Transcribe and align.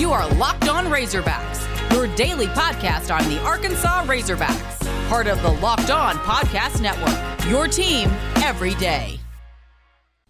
You 0.00 0.12
are 0.12 0.26
Locked 0.36 0.68
On 0.70 0.86
Razorbacks, 0.86 1.92
your 1.92 2.06
daily 2.16 2.46
podcast 2.46 3.14
on 3.14 3.28
the 3.28 3.38
Arkansas 3.42 4.06
Razorbacks, 4.06 5.08
part 5.10 5.26
of 5.26 5.42
the 5.42 5.50
Locked 5.50 5.90
On 5.90 6.16
Podcast 6.16 6.80
Network. 6.80 7.14
Your 7.50 7.68
team 7.68 8.08
every 8.36 8.74
day. 8.76 9.20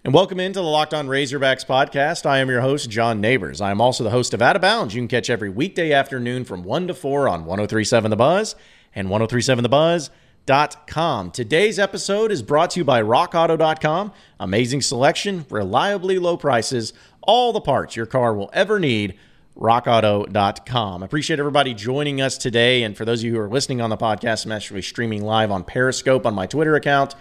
And 0.02 0.12
welcome 0.12 0.40
into 0.40 0.58
the 0.58 0.66
Locked 0.66 0.92
On 0.92 1.06
Razorbacks 1.06 1.64
podcast. 1.64 2.26
I 2.26 2.38
am 2.38 2.48
your 2.48 2.62
host, 2.62 2.90
John 2.90 3.20
Neighbors. 3.20 3.60
I 3.60 3.70
am 3.70 3.80
also 3.80 4.02
the 4.02 4.10
host 4.10 4.34
of 4.34 4.42
Out 4.42 4.56
of 4.56 4.62
Bounds. 4.62 4.92
You 4.92 5.02
can 5.02 5.06
catch 5.06 5.30
every 5.30 5.50
weekday 5.50 5.92
afternoon 5.92 6.44
from 6.44 6.64
1 6.64 6.88
to 6.88 6.94
4 6.94 7.28
on 7.28 7.44
1037 7.44 8.10
The 8.10 8.16
Buzz 8.16 8.56
and 8.92 9.06
1037TheBuzz.com. 9.06 11.30
Today's 11.30 11.78
episode 11.78 12.32
is 12.32 12.42
brought 12.42 12.70
to 12.70 12.80
you 12.80 12.84
by 12.84 13.00
RockAuto.com. 13.00 14.12
Amazing 14.40 14.82
selection, 14.82 15.46
reliably 15.48 16.18
low 16.18 16.36
prices, 16.36 16.92
all 17.22 17.52
the 17.52 17.60
parts 17.60 17.94
your 17.94 18.06
car 18.06 18.34
will 18.34 18.50
ever 18.52 18.80
need 18.80 19.16
rockauto.com. 19.56 21.02
Appreciate 21.02 21.38
everybody 21.38 21.74
joining 21.74 22.20
us 22.20 22.38
today. 22.38 22.82
And 22.82 22.96
for 22.96 23.04
those 23.04 23.20
of 23.20 23.26
you 23.26 23.34
who 23.34 23.40
are 23.40 23.48
listening 23.48 23.80
on 23.80 23.90
the 23.90 23.96
podcast, 23.96 24.44
I'm 24.44 24.52
actually 24.52 24.82
streaming 24.82 25.24
live 25.24 25.50
on 25.50 25.64
Periscope 25.64 26.26
on 26.26 26.34
my 26.34 26.46
Twitter 26.46 26.76
account 26.76 27.14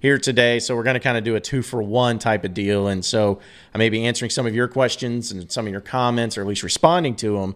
here 0.00 0.18
today. 0.18 0.58
So 0.58 0.76
we're 0.76 0.82
going 0.82 0.94
to 0.94 1.00
kind 1.00 1.16
of 1.16 1.24
do 1.24 1.36
a 1.36 1.40
two 1.40 1.62
for 1.62 1.82
one 1.82 2.18
type 2.18 2.44
of 2.44 2.52
deal. 2.52 2.88
And 2.88 3.04
so 3.04 3.40
I 3.74 3.78
may 3.78 3.88
be 3.88 4.04
answering 4.04 4.30
some 4.30 4.46
of 4.46 4.54
your 4.54 4.68
questions 4.68 5.30
and 5.30 5.50
some 5.50 5.66
of 5.66 5.72
your 5.72 5.80
comments, 5.80 6.36
or 6.36 6.42
at 6.42 6.46
least 6.46 6.62
responding 6.62 7.16
to 7.16 7.38
them 7.38 7.54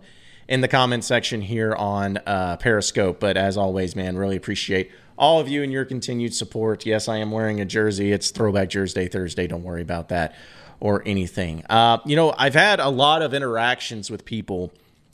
in 0.48 0.62
the 0.62 0.68
comment 0.68 1.04
section 1.04 1.42
here 1.42 1.74
on 1.74 2.18
uh, 2.26 2.56
Periscope. 2.56 3.20
But 3.20 3.36
as 3.36 3.56
always, 3.56 3.94
man, 3.94 4.16
really 4.16 4.36
appreciate 4.36 4.90
all 5.18 5.40
of 5.40 5.48
you 5.48 5.62
and 5.62 5.72
your 5.72 5.84
continued 5.84 6.32
support. 6.32 6.86
Yes, 6.86 7.08
I 7.08 7.18
am 7.18 7.32
wearing 7.32 7.60
a 7.60 7.64
jersey. 7.64 8.12
It's 8.12 8.30
Throwback 8.30 8.70
Jersey 8.70 9.08
Thursday. 9.08 9.46
Don't 9.46 9.64
worry 9.64 9.82
about 9.82 10.08
that 10.08 10.34
or 10.80 11.02
anything. 11.06 11.64
Uh, 11.68 11.98
you 12.04 12.16
know, 12.16 12.34
I've 12.36 12.54
had 12.54 12.80
a 12.80 12.88
lot 12.88 13.22
of 13.22 13.34
interactions 13.34 14.10
with 14.10 14.24
people 14.24 14.72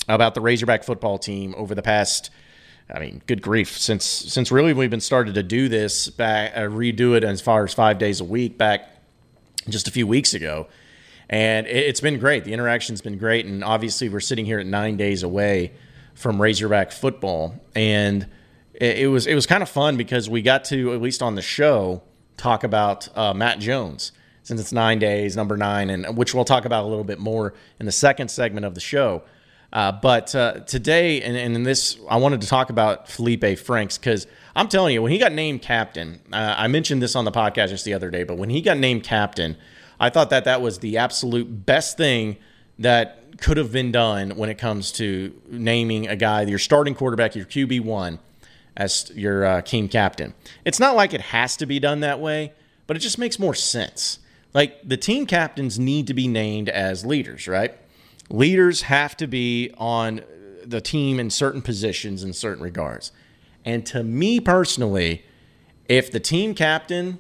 about 0.09 0.35
the 0.35 0.41
Razorback 0.41 0.85
football 0.85 1.19
team 1.19 1.55
over 1.57 1.75
the 1.75 1.83
past. 1.83 2.31
I 2.93 2.99
mean, 3.01 3.23
good 3.27 3.41
grief! 3.41 3.79
Since 3.79 4.05
since 4.05 4.53
really 4.53 4.75
we've 4.75 4.91
been 4.91 5.01
started 5.01 5.35
to 5.37 5.43
do 5.43 5.69
this 5.69 6.09
back, 6.09 6.53
uh, 6.55 6.61
redo 6.61 7.17
it 7.17 7.25
as 7.25 7.41
far 7.41 7.65
as 7.65 7.73
five 7.73 7.99
days 7.99 8.21
a 8.21 8.25
week 8.25 8.59
back 8.59 8.91
just 9.69 9.89
a 9.89 9.91
few 9.91 10.07
weeks 10.07 10.35
ago, 10.35 10.67
and 11.31 11.67
it, 11.67 11.87
it's 11.87 12.01
been 12.01 12.19
great. 12.19 12.45
The 12.45 12.53
interaction's 12.53 13.01
been 13.01 13.17
great, 13.17 13.47
and 13.47 13.65
obviously 13.65 14.11
we're 14.11 14.21
sitting 14.21 14.45
here 14.45 14.59
at 14.59 14.67
nine 14.67 14.99
days 14.99 15.23
away 15.23 15.73
from 16.15 16.41
Razorback 16.41 16.93
football, 16.93 17.55
and 17.75 18.27
it, 18.75 18.99
it 18.99 19.07
was 19.07 19.27
it 19.27 19.35
was 19.35 19.47
kind 19.47 19.63
of 19.63 19.69
fun 19.71 19.97
because 19.97 20.29
we 20.29 20.43
got 20.43 20.65
to 20.67 20.93
at 20.93 21.01
least 21.01 21.23
on 21.23 21.37
the 21.37 21.43
show 21.43 22.03
talk 22.37 22.65
about 22.65 23.09
uh, 23.17 23.33
Matt 23.33 23.61
Jones 23.61 24.13
since 24.45 24.61
it's 24.61 24.73
nine 24.73 25.01
days, 25.01 25.37
number 25.37 25.57
nine, 25.57 25.91
and 25.91 26.17
which 26.17 26.35
we'll 26.35 26.45
talk 26.45 26.65
about 26.65 26.85
a 26.85 26.87
little 26.87 27.05
bit 27.05 27.19
more 27.19 27.55
in 27.81 27.87
the 27.87 27.93
second 27.93 28.31
segment 28.31 28.65
of 28.65 28.75
the 28.75 28.81
show. 28.81 29.23
Uh, 29.73 29.91
but 29.91 30.33
uh, 30.37 30.61
today, 30.61 31.21
and, 31.21 31.37
and, 31.37 31.57
in 31.57 31.65
this, 31.65 31.99
I 32.09 32.19
wanted 32.19 32.43
to 32.43 32.47
talk 32.47 32.71
about 32.71 33.09
Felipe 33.09 33.59
Franks 33.59 33.99
because 33.99 34.29
I'm 34.55 34.69
telling 34.69 34.95
you, 34.95 35.03
when 35.03 35.11
he 35.11 35.19
got 35.19 35.33
named 35.33 35.63
captain, 35.63 36.21
uh, 36.33 36.55
I 36.57 36.69
mentioned 36.69 37.03
this 37.03 37.17
on 37.17 37.25
the 37.25 37.33
podcast 37.33 37.71
just 37.71 37.85
the 37.85 37.95
other 37.95 38.09
day, 38.09 38.23
but 38.23 38.39
when 38.39 38.51
he 38.51 38.61
got 38.61 38.79
named 38.79 39.03
captain, 39.03 39.57
I 39.99 40.11
thought 40.11 40.31
that 40.31 40.45
that 40.45 40.63
was 40.63 40.79
the 40.79 40.99
absolute 40.99 41.67
best 41.67 41.97
thing 41.97 42.37
that 42.79 43.39
could 43.39 43.57
have 43.57 43.73
been 43.73 43.91
done 43.91 44.37
when 44.37 44.49
it 44.49 44.59
comes 44.59 44.93
to 44.93 45.35
naming 45.49 46.07
a 46.07 46.15
guy, 46.15 46.43
your 46.43 46.59
starting 46.61 46.95
quarterback, 46.95 47.35
your 47.35 47.47
QB1, 47.47 48.21
as 48.77 49.11
your 49.15 49.45
uh, 49.45 49.63
team 49.63 49.89
captain. 49.89 50.35
It's 50.65 50.79
not 50.79 50.95
like 50.95 51.15
it 51.15 51.21
has 51.21 51.57
to 51.57 51.67
be 51.67 51.81
done 51.81 52.01
that 52.01 52.21
way, 52.21 52.53
but 52.87 52.97
it 52.97 53.01
just 53.01 53.19
makes 53.19 53.41
more 53.41 53.55
sense. 53.55 54.21
Like 54.55 54.89
the 54.89 54.97
team 54.97 55.27
captains 55.27 55.79
need 55.79 56.07
to 56.07 56.15
be 56.15 56.29
named 56.29 56.69
as 56.69 57.05
leaders, 57.05 57.49
right? 57.49 57.75
Leaders 58.31 58.83
have 58.83 59.17
to 59.19 59.27
be 59.27 59.73
on 59.77 60.23
the 60.65 60.81
team 60.81 61.21
in 61.21 61.29
certain 61.29 61.61
positions 61.61 62.23
in 62.23 62.33
certain 62.33 62.63
regards. 62.63 63.13
And 63.65 63.85
to 63.87 64.03
me 64.03 64.41
personally, 64.41 65.25
if 65.89 66.11
the 66.11 66.21
team 66.21 66.55
captain 66.55 67.19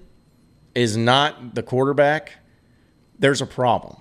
is 0.75 0.97
not 0.97 1.55
the 1.55 1.63
quarterback, 1.63 2.35
there's 3.19 3.43
a 3.43 3.47
problem. 3.47 3.97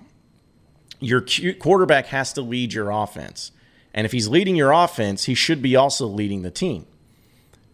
Your 0.99 1.25
quarterback 1.59 2.07
has 2.07 2.31
to 2.33 2.41
lead 2.41 2.73
your 2.73 2.89
offense. 2.89 3.51
And 3.93 4.05
if 4.05 4.11
he's 4.11 4.27
leading 4.27 4.55
your 4.55 4.71
offense, 4.71 5.25
he 5.25 5.35
should 5.35 5.61
be 5.61 5.75
also 5.75 6.07
leading 6.07 6.43
the 6.43 6.51
team. 6.51 6.85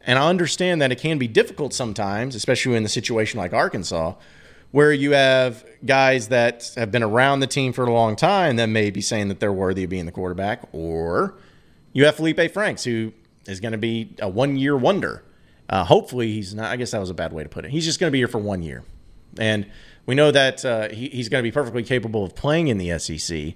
And 0.02 0.18
I 0.18 0.28
understand 0.28 0.82
that 0.82 0.92
it 0.92 1.00
can 1.00 1.18
be 1.18 1.28
difficult 1.28 1.74
sometimes, 1.74 2.34
especially 2.34 2.76
in 2.76 2.86
a 2.86 2.90
situation 2.90 3.38
like 3.38 3.54
Arkansas, 3.54 4.16
where 4.72 4.94
you 4.94 5.12
have 5.12 5.66
guys 5.86 6.28
that 6.28 6.72
have 6.76 6.92
been 6.92 7.04
around 7.04 7.40
the 7.40 7.48
team 7.48 7.74
for 7.74 7.86
a 7.86 7.94
long 7.94 8.16
time 8.16 8.58
that 8.58 8.68
may 8.68 8.92
be 8.92 9.02
saying 9.02 9.28
that 9.30 9.40
they're 9.40 9.54
worthy 9.54 9.84
of 9.84 9.90
being 9.90 10.06
the 10.06 10.12
quarterback, 10.12 10.62
or 10.72 11.36
you 11.94 12.06
have 12.06 12.16
Felipe 12.16 12.52
Franks, 12.54 12.84
who 12.84 13.14
is 13.48 13.60
going 13.60 13.72
to 13.72 13.78
be 13.78 14.16
a 14.20 14.30
one 14.30 14.58
year 14.58 14.78
wonder. 14.78 15.24
Uh, 15.68 15.84
hopefully, 15.84 16.34
he's 16.34 16.54
not. 16.54 16.72
I 16.72 16.76
guess 16.76 16.92
that 16.92 17.00
was 17.00 17.10
a 17.10 17.16
bad 17.16 17.34
way 17.34 17.44
to 17.44 17.50
put 17.50 17.66
it. 17.66 17.72
He's 17.72 17.86
just 17.86 18.00
going 18.00 18.10
to 18.10 18.12
be 18.12 18.20
here 18.20 18.28
for 18.28 18.40
one 18.40 18.62
year, 18.62 18.84
and 19.38 19.70
we 20.06 20.16
know 20.16 20.32
that 20.32 20.66
uh, 20.66 20.90
he, 20.90 21.10
he's 21.10 21.30
going 21.30 21.44
to 21.44 21.48
be 21.48 21.52
perfectly 21.52 21.84
capable 21.84 22.24
of 22.24 22.36
playing 22.36 22.68
in 22.68 22.78
the 22.78 22.98
SEC. 22.98 23.54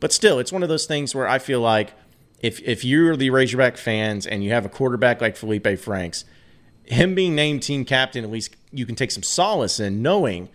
But 0.00 0.12
still, 0.12 0.38
it's 0.38 0.52
one 0.52 0.62
of 0.62 0.68
those 0.68 0.84
things 0.84 1.14
where 1.14 1.26
I 1.26 1.38
feel 1.38 1.60
like 1.60 1.94
if 2.40 2.60
if 2.60 2.84
you're 2.84 3.16
the 3.16 3.30
Razorback 3.30 3.78
fans 3.78 4.26
and 4.26 4.44
you 4.44 4.50
have 4.50 4.66
a 4.66 4.68
quarterback 4.68 5.22
like 5.22 5.36
Felipe 5.36 5.78
Franks, 5.78 6.26
him 6.86 7.14
being 7.14 7.34
named 7.34 7.62
team 7.62 7.84
captain, 7.84 8.24
at 8.24 8.30
least 8.30 8.56
you 8.72 8.86
can 8.86 8.94
take 8.94 9.10
some 9.10 9.22
solace 9.22 9.80
in 9.80 10.02
knowing 10.02 10.48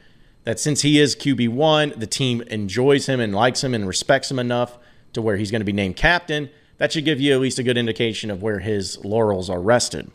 that 0.44 0.60
since 0.60 0.82
he 0.82 1.00
is 1.00 1.16
QB1, 1.16 2.00
the 2.00 2.08
team 2.08 2.42
enjoys 2.44 3.08
him 3.08 3.20
and 3.20 3.34
likes 3.34 3.64
him 3.64 3.74
and 3.74 3.88
respects 3.88 4.32
him 4.32 4.40
enough 4.40 4.78
to 5.14 5.22
where 5.22 5.38
he's 5.38 5.52
going 5.52 5.62
to 5.62 5.66
be 5.66 5.74
named 5.74 5.96
captain. 5.96 6.50
That 6.78 6.92
should 6.92 7.06
give 7.06 7.20
you 7.20 7.34
at 7.34 7.42
least 7.42 7.60
a 7.60 7.64
good 7.64 7.78
indication 7.78 8.32
of 8.32 8.42
where 8.42 8.60
his 8.60 9.04
laurels 9.04 9.50
are 9.50 9.60
rested. 9.60 10.12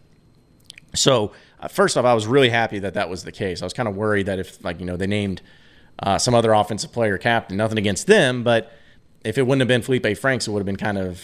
So, 0.95 1.33
uh, 1.61 1.69
first 1.69 1.97
off, 1.97 2.05
I 2.05 2.15
was 2.15 2.27
really 2.27 2.49
happy 2.49 2.79
that 2.79 2.95
that 2.95 3.11
was 3.11 3.25
the 3.25 3.33
case. 3.33 3.61
I 3.61 3.67
was 3.67 3.73
kind 3.73 3.89
of 3.89 3.97
worried 3.97 4.27
that 4.27 4.39
if, 4.39 4.65
like, 4.65 4.81
you 4.81 4.87
know, 4.87 4.97
they 4.97 5.07
named 5.07 5.43
uh, 5.99 6.19
some 6.19 6.35
other 6.35 6.53
offensive 6.53 6.93
player 6.93 7.19
captain, 7.19 7.57
nothing 7.57 7.79
against 7.79 8.07
them, 8.07 8.45
but 8.45 8.73
if 9.25 9.37
it 9.37 9.43
wouldn't 9.43 9.61
have 9.61 9.69
been 9.69 9.83
Felipe 9.83 10.17
Franks, 10.19 10.47
it 10.47 10.53
would 10.53 10.61
have 10.61 10.67
been 10.67 10.77
kind 10.77 10.99
of 10.99 11.23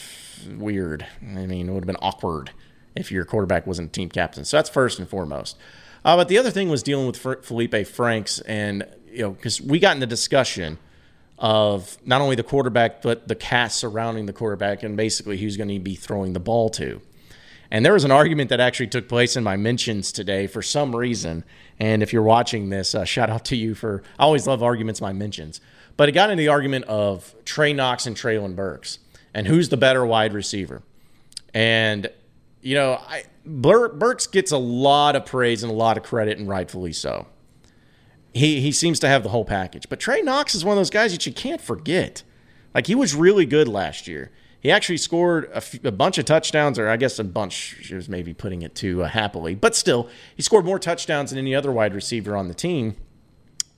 weird. 0.56 1.06
I 1.22 1.46
mean, 1.46 1.68
it 1.68 1.72
would 1.72 1.84
have 1.84 1.86
been 1.86 1.96
awkward 1.96 2.50
if 2.94 3.10
your 3.10 3.24
quarterback 3.24 3.66
wasn't 3.66 3.92
team 3.92 4.08
captain. 4.08 4.44
So 4.44 4.56
that's 4.56 4.70
first 4.70 4.98
and 4.98 5.08
foremost. 5.08 5.56
Uh, 6.04 6.16
but 6.16 6.28
the 6.28 6.38
other 6.38 6.50
thing 6.50 6.68
was 6.68 6.82
dealing 6.82 7.06
with 7.06 7.16
Felipe 7.16 7.86
Franks, 7.86 8.40
and 8.40 8.86
you 9.10 9.22
know, 9.22 9.30
because 9.32 9.60
we 9.60 9.78
got 9.78 9.94
in 9.94 10.00
the 10.00 10.06
discussion 10.06 10.78
of 11.38 11.98
not 12.04 12.20
only 12.20 12.36
the 12.36 12.42
quarterback 12.42 13.00
but 13.00 13.28
the 13.28 13.34
cast 13.34 13.78
surrounding 13.78 14.26
the 14.26 14.32
quarterback, 14.32 14.82
and 14.82 14.96
basically 14.96 15.38
who's 15.38 15.56
going 15.56 15.68
to 15.68 15.78
be 15.78 15.94
throwing 15.94 16.32
the 16.32 16.40
ball 16.40 16.70
to. 16.70 17.00
And 17.70 17.84
there 17.84 17.92
was 17.92 18.04
an 18.04 18.10
argument 18.10 18.50
that 18.50 18.60
actually 18.60 18.88
took 18.88 19.08
place 19.08 19.36
in 19.36 19.44
my 19.44 19.56
mentions 19.56 20.10
today 20.10 20.46
for 20.46 20.60
some 20.60 20.96
reason. 20.96 21.44
And 21.78 22.02
if 22.02 22.12
you're 22.12 22.22
watching 22.22 22.70
this, 22.70 22.94
uh, 22.94 23.04
shout 23.04 23.30
out 23.30 23.44
to 23.46 23.56
you 23.56 23.74
for. 23.74 24.02
I 24.18 24.24
always 24.24 24.46
love 24.46 24.62
arguments 24.62 25.00
my 25.00 25.12
mentions. 25.12 25.60
But 25.96 26.08
it 26.08 26.12
got 26.12 26.30
into 26.30 26.40
the 26.40 26.48
argument 26.48 26.86
of 26.86 27.34
Trey 27.44 27.72
Knox 27.72 28.06
and 28.06 28.16
Treylon 28.16 28.56
Burks 28.56 28.98
and 29.34 29.46
who's 29.46 29.68
the 29.68 29.76
better 29.76 30.04
wide 30.04 30.32
receiver. 30.32 30.82
And 31.54 32.10
you 32.62 32.74
know, 32.74 32.92
I, 32.94 33.24
Burks 33.44 34.26
gets 34.26 34.52
a 34.52 34.58
lot 34.58 35.16
of 35.16 35.26
praise 35.26 35.62
and 35.62 35.72
a 35.72 35.74
lot 35.74 35.96
of 35.96 36.02
credit, 36.02 36.38
and 36.38 36.48
rightfully 36.48 36.92
so. 36.92 37.26
He 38.32 38.60
he 38.60 38.70
seems 38.72 39.00
to 39.00 39.08
have 39.08 39.22
the 39.22 39.30
whole 39.30 39.44
package. 39.44 39.88
But 39.88 39.98
Trey 40.00 40.22
Knox 40.22 40.54
is 40.54 40.64
one 40.64 40.72
of 40.74 40.78
those 40.78 40.90
guys 40.90 41.12
that 41.12 41.26
you 41.26 41.32
can't 41.32 41.60
forget. 41.60 42.22
Like 42.74 42.86
he 42.86 42.94
was 42.94 43.14
really 43.14 43.46
good 43.46 43.66
last 43.66 44.06
year. 44.06 44.30
He 44.60 44.70
actually 44.70 44.98
scored 44.98 45.46
a, 45.46 45.56
f- 45.56 45.82
a 45.84 45.90
bunch 45.90 46.18
of 46.18 46.26
touchdowns, 46.26 46.78
or 46.78 46.88
I 46.88 46.96
guess 46.96 47.18
a 47.18 47.24
bunch. 47.24 47.78
She 47.80 47.94
was 47.94 48.08
maybe 48.08 48.34
putting 48.34 48.62
it 48.62 48.74
too 48.74 49.02
uh, 49.02 49.08
happily, 49.08 49.54
but 49.54 49.74
still, 49.74 50.08
he 50.36 50.42
scored 50.42 50.66
more 50.66 50.78
touchdowns 50.78 51.30
than 51.30 51.38
any 51.38 51.54
other 51.54 51.72
wide 51.72 51.94
receiver 51.94 52.36
on 52.36 52.48
the 52.48 52.54
team. 52.54 52.96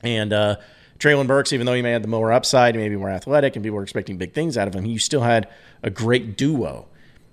And 0.03 0.33
uh, 0.33 0.57
Treylon 0.99 1.29
Burks, 1.29 1.53
even 1.53 1.67
though 1.67 1.75
he 1.75 1.83
may 1.83 1.93
have 1.93 2.03
the 2.03 2.09
more 2.09 2.33
upside, 2.33 2.75
maybe 2.75 2.97
more 2.97 3.11
athletic, 3.11 3.55
and 3.55 3.63
people 3.63 3.77
were 3.77 3.85
expecting 3.85 4.19
big 4.19 4.35
things 4.35 4.59
out 4.59 4.67
of 4.67 4.75
him, 4.75 4.85
he 4.85 4.99
still 4.99 5.23
had 5.23 5.49
a 5.85 5.91
great 5.91 6.37
duo. 6.37 6.89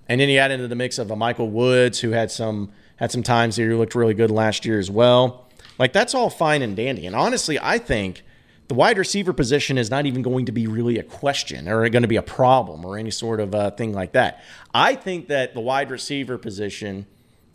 And 0.09 0.19
then 0.19 0.27
you 0.27 0.39
add 0.39 0.51
into 0.51 0.67
the 0.67 0.75
mix 0.75 0.97
of 0.97 1.11
a 1.11 1.15
Michael 1.15 1.49
Woods 1.49 1.99
who 1.99 2.11
had 2.11 2.31
some 2.31 2.71
had 2.97 3.11
some 3.11 3.23
times 3.23 3.55
here 3.55 3.69
who 3.69 3.77
looked 3.77 3.95
really 3.95 4.15
good 4.15 4.31
last 4.31 4.65
year 4.65 4.77
as 4.77 4.91
well. 4.91 5.47
Like 5.77 5.93
that's 5.93 6.13
all 6.13 6.29
fine 6.29 6.61
and 6.61 6.75
dandy. 6.75 7.05
And 7.05 7.15
honestly, 7.15 7.57
I 7.61 7.77
think 7.77 8.23
the 8.67 8.73
wide 8.73 8.97
receiver 8.97 9.31
position 9.31 9.77
is 9.77 9.89
not 9.89 10.05
even 10.05 10.21
going 10.21 10.45
to 10.47 10.51
be 10.51 10.67
really 10.67 10.99
a 10.99 11.03
question 11.03 11.69
or 11.69 11.87
going 11.89 12.01
to 12.01 12.07
be 12.07 12.17
a 12.17 12.21
problem 12.21 12.83
or 12.83 12.97
any 12.97 13.11
sort 13.11 13.39
of 13.39 13.55
uh, 13.55 13.71
thing 13.71 13.93
like 13.93 14.11
that. 14.11 14.43
I 14.73 14.95
think 14.95 15.27
that 15.27 15.53
the 15.53 15.61
wide 15.61 15.89
receiver 15.89 16.37
position 16.37 17.05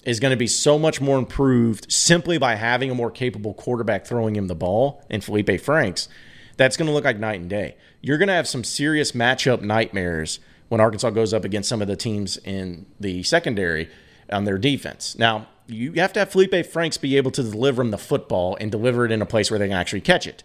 is 0.05 0.21
going 0.21 0.31
to 0.31 0.37
be 0.37 0.47
so 0.47 0.79
much 0.79 1.01
more 1.01 1.19
improved 1.19 1.91
simply 1.91 2.39
by 2.39 2.55
having 2.55 2.91
a 2.91 2.95
more 2.95 3.11
capable 3.11 3.55
quarterback 3.55 4.07
throwing 4.07 4.37
him 4.37 4.47
the 4.47 4.55
ball 4.55 5.03
and 5.11 5.23
Felipe 5.23 5.61
Franks. 5.61 6.09
That's 6.57 6.77
going 6.77 6.87
to 6.87 6.93
look 6.93 7.05
like 7.05 7.19
night 7.19 7.41
and 7.41 7.51
day. 7.51 7.77
You're 8.01 8.19
going 8.19 8.29
to 8.29 8.35
have 8.35 8.49
some 8.49 8.65
serious 8.65 9.13
matchup 9.13 9.61
nightmares 9.61 10.41
when 10.75 10.81
Arkansas 10.81 11.11
goes 11.11 11.33
up 11.33 11.45
against 11.45 11.69
some 11.69 11.81
of 11.81 11.87
the 11.87 11.95
teams 11.95 12.37
in 12.39 12.85
the 12.99 13.23
secondary 13.23 13.89
on 14.29 14.43
their 14.43 14.59
defense. 14.59 15.17
Now, 15.17 15.47
you 15.69 15.93
have 15.93 16.13
to 16.15 16.19
have 16.19 16.33
Felipe 16.33 16.67
Franks 16.67 16.97
be 16.97 17.17
able 17.17 17.31
to 17.31 17.45
deliver 17.45 17.81
them 17.81 17.93
the 17.93 17.99
football 17.99 18.57
and 18.61 18.73
deliver 18.73 19.07
it 19.07 19.13
in 19.13 19.23
a 19.23 19.27
place 19.27 19.53
where 19.53 19.61
they 19.61 19.69
can 19.69 19.77
actually 19.77 20.01
catch 20.01 20.27
it. 20.27 20.43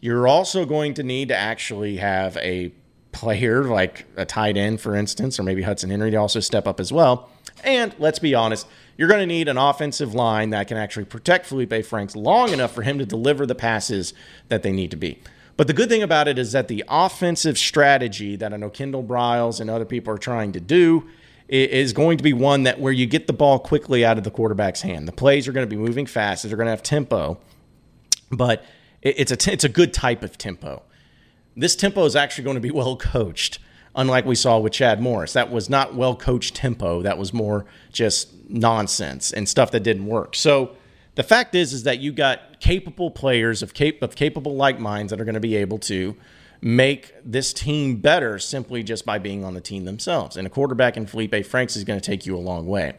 You're 0.00 0.26
also 0.26 0.64
going 0.64 0.94
to 0.94 1.02
need 1.02 1.28
to 1.28 1.36
actually 1.36 1.98
have 1.98 2.38
a 2.38 2.72
player 3.12 3.64
like 3.64 4.06
a 4.16 4.24
tight 4.24 4.56
end, 4.56 4.80
for 4.80 4.96
instance, 4.96 5.38
or 5.38 5.42
maybe 5.42 5.60
Hudson 5.60 5.90
Henry 5.90 6.10
to 6.10 6.16
also 6.16 6.40
step 6.40 6.66
up 6.66 6.80
as 6.80 6.90
well. 6.90 7.28
And 7.62 7.94
let's 7.98 8.18
be 8.18 8.34
honest, 8.34 8.66
you're 8.96 9.08
going 9.08 9.20
to 9.20 9.26
need 9.26 9.46
an 9.46 9.58
offensive 9.58 10.14
line 10.14 10.50
that 10.50 10.68
can 10.68 10.78
actually 10.78 11.04
protect 11.04 11.44
Felipe 11.44 11.84
Franks 11.84 12.16
long 12.16 12.54
enough 12.54 12.72
for 12.74 12.80
him 12.80 12.98
to 12.98 13.04
deliver 13.04 13.44
the 13.44 13.54
passes 13.54 14.14
that 14.48 14.62
they 14.62 14.72
need 14.72 14.90
to 14.92 14.96
be. 14.96 15.18
But 15.56 15.66
the 15.66 15.72
good 15.72 15.88
thing 15.88 16.02
about 16.02 16.28
it 16.28 16.38
is 16.38 16.52
that 16.52 16.68
the 16.68 16.84
offensive 16.88 17.56
strategy 17.56 18.36
that 18.36 18.52
I 18.52 18.56
know 18.56 18.68
Kendall 18.68 19.02
Briles 19.02 19.60
and 19.60 19.70
other 19.70 19.86
people 19.86 20.12
are 20.12 20.18
trying 20.18 20.52
to 20.52 20.60
do 20.60 21.08
is 21.48 21.92
going 21.92 22.18
to 22.18 22.24
be 22.24 22.32
one 22.32 22.64
that 22.64 22.80
where 22.80 22.92
you 22.92 23.06
get 23.06 23.26
the 23.26 23.32
ball 23.32 23.58
quickly 23.58 24.04
out 24.04 24.18
of 24.18 24.24
the 24.24 24.30
quarterback's 24.30 24.82
hand. 24.82 25.06
The 25.06 25.12
plays 25.12 25.46
are 25.46 25.52
going 25.52 25.68
to 25.68 25.70
be 25.70 25.80
moving 25.80 26.06
fast. 26.06 26.42
They're 26.42 26.56
going 26.56 26.66
to 26.66 26.70
have 26.70 26.82
tempo, 26.82 27.38
but 28.30 28.64
it's 29.02 29.30
a 29.30 29.52
it's 29.52 29.64
a 29.64 29.68
good 29.68 29.94
type 29.94 30.22
of 30.22 30.36
tempo. 30.36 30.82
This 31.56 31.76
tempo 31.76 32.04
is 32.04 32.16
actually 32.16 32.44
going 32.44 32.56
to 32.56 32.60
be 32.60 32.70
well 32.72 32.96
coached, 32.96 33.58
unlike 33.94 34.26
we 34.26 34.34
saw 34.34 34.58
with 34.58 34.72
Chad 34.72 35.00
Morris. 35.00 35.32
That 35.32 35.50
was 35.50 35.70
not 35.70 35.94
well 35.94 36.16
coached 36.16 36.56
tempo. 36.56 37.02
That 37.02 37.16
was 37.16 37.32
more 37.32 37.64
just 37.92 38.28
nonsense 38.48 39.32
and 39.32 39.48
stuff 39.48 39.70
that 39.70 39.80
didn't 39.80 40.06
work. 40.06 40.34
So 40.34 40.76
the 41.14 41.22
fact 41.22 41.54
is 41.54 41.72
is 41.72 41.84
that 41.84 42.00
you 42.00 42.12
got 42.12 42.40
capable 42.60 43.10
players 43.10 43.62
of 43.62 43.74
cap- 43.74 44.02
of 44.02 44.14
capable 44.14 44.56
like 44.56 44.78
minds 44.78 45.10
that 45.10 45.20
are 45.20 45.24
going 45.24 45.34
to 45.34 45.40
be 45.40 45.56
able 45.56 45.78
to 45.78 46.16
make 46.60 47.14
this 47.24 47.52
team 47.52 47.96
better 47.96 48.38
simply 48.38 48.82
just 48.82 49.04
by 49.04 49.18
being 49.18 49.44
on 49.44 49.54
the 49.54 49.60
team 49.60 49.84
themselves. 49.84 50.36
And 50.36 50.46
a 50.46 50.50
quarterback 50.50 50.96
in 50.96 51.06
Felipe 51.06 51.44
Franks 51.46 51.76
is 51.76 51.84
going 51.84 52.00
to 52.00 52.04
take 52.04 52.26
you 52.26 52.36
a 52.36 52.40
long 52.40 52.66
way. 52.66 52.94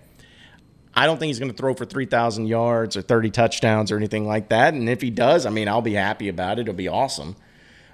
I 0.94 1.06
don't 1.06 1.20
think 1.20 1.28
he's 1.28 1.40
going 1.40 1.52
to 1.52 1.58
throw 1.58 1.74
for 1.74 1.86
3,000 1.86 2.48
yards 2.48 2.98
or 2.98 3.02
30 3.02 3.30
touchdowns 3.30 3.92
or 3.92 3.98
anything 3.98 4.26
like 4.26 4.50
that. 4.50 4.74
And 4.74 4.90
if 4.90 5.02
he 5.02 5.12
does, 5.12 5.46
I 5.46 5.52
mean, 5.52 5.68
I'll 5.68 5.82
be 5.82 5.94
happy 5.94 6.28
about 6.28 6.58
it. 6.58 6.64
It'll 6.64 6.74
be 6.74 6.88
awesome. 6.88 7.36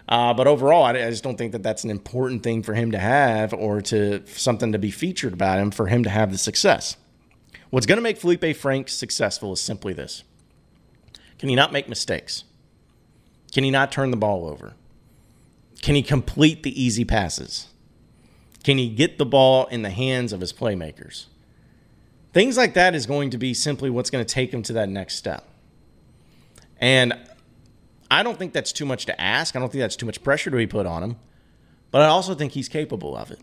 Uh, 0.08 0.34
but 0.34 0.48
overall, 0.48 0.84
I, 0.84 0.92
I, 0.92 1.10
just 1.10 1.24
don't 1.24 1.38
think 1.38 1.54
that 1.54 1.64
that's 1.64 1.84
an 1.84 1.90
important 1.90 2.44
thing 2.44 2.62
for 2.62 2.74
him 2.74 2.92
to 2.92 3.00
have 3.00 3.54
or 3.54 3.82
to 3.82 4.26
something 4.28 4.74
to 4.74 4.80
be 4.80 4.92
featured 4.92 5.34
about 5.34 5.60
him 5.60 5.72
for 5.72 5.88
him 5.88 6.04
to 6.04 6.10
have 6.10 6.32
the 6.32 6.38
success. 6.38 6.98
What's 7.70 7.86
going 7.86 7.98
to 7.98 8.02
make 8.02 8.18
Felipe 8.18 8.56
Franks 8.56 8.94
successful 8.94 9.54
is 9.54 9.62
simply 9.62 9.94
this 9.94 10.24
Can 11.40 11.50
he 11.50 11.56
not 11.56 11.72
make 11.72 11.90
mistakes? 11.90 12.44
Can 13.52 13.64
he 13.64 13.72
not 13.72 13.92
turn 13.92 14.12
the 14.12 14.18
ball 14.18 14.48
over? 14.48 14.74
Can 15.82 15.96
he 15.96 16.02
complete 16.02 16.64
the 16.64 16.82
easy 16.82 17.04
passes? 17.06 17.68
Can 18.64 18.78
he 18.78 18.90
get 18.90 19.18
the 19.18 19.26
ball 19.26 19.66
in 19.68 19.82
the 19.82 19.90
hands 19.90 20.32
of 20.32 20.40
his 20.40 20.54
playmakers? 20.54 21.26
Things 22.32 22.58
like 22.58 22.74
that 22.74 22.96
is 22.96 23.06
going 23.06 23.30
to 23.30 23.38
be 23.38 23.54
simply 23.54 23.90
what's 23.90 24.10
going 24.10 24.26
to 24.26 24.34
take 24.34 24.54
him 24.54 24.64
to 24.64 24.74
that 24.74 24.90
next 24.90 25.16
step. 25.16 25.46
And 26.80 27.14
I 28.10 28.24
don't 28.24 28.40
think 28.40 28.54
that's 28.54 28.72
too 28.72 28.86
much 28.86 29.06
to 29.06 29.22
ask. 29.22 29.56
I 29.56 29.60
don't 29.60 29.72
think 29.72 29.82
that's 29.82 29.96
too 29.96 30.06
much 30.06 30.24
pressure 30.24 30.50
to 30.50 30.58
be 30.58 30.68
put 30.68 30.86
on 30.86 31.04
him. 31.04 31.16
But 31.92 32.02
I 32.02 32.08
also 32.08 32.34
think 32.34 32.54
he's 32.54 32.70
capable 32.70 33.16
of 33.16 33.30
it. 33.30 33.40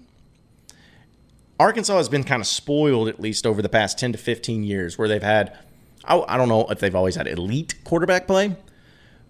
Arkansas 1.59 1.97
has 1.99 2.09
been 2.09 2.25
kind 2.25 2.41
of 2.41 2.47
spoiled, 2.47 3.07
at 3.09 3.21
least 3.21 3.47
over 3.47 3.63
the 3.63 3.69
past 3.69 3.99
10 3.99 4.13
to 4.13 4.19
15 4.19 4.65
years, 4.65 4.97
where 4.97 5.09
they've 5.09 5.23
had, 5.23 5.57
I 6.05 6.37
don't 6.37 6.49
know 6.49 6.67
if 6.69 6.79
they've 6.81 6.95
always 6.95 7.15
had 7.15 7.29
elite 7.29 7.75
quarterback 7.85 8.27
play, 8.27 8.57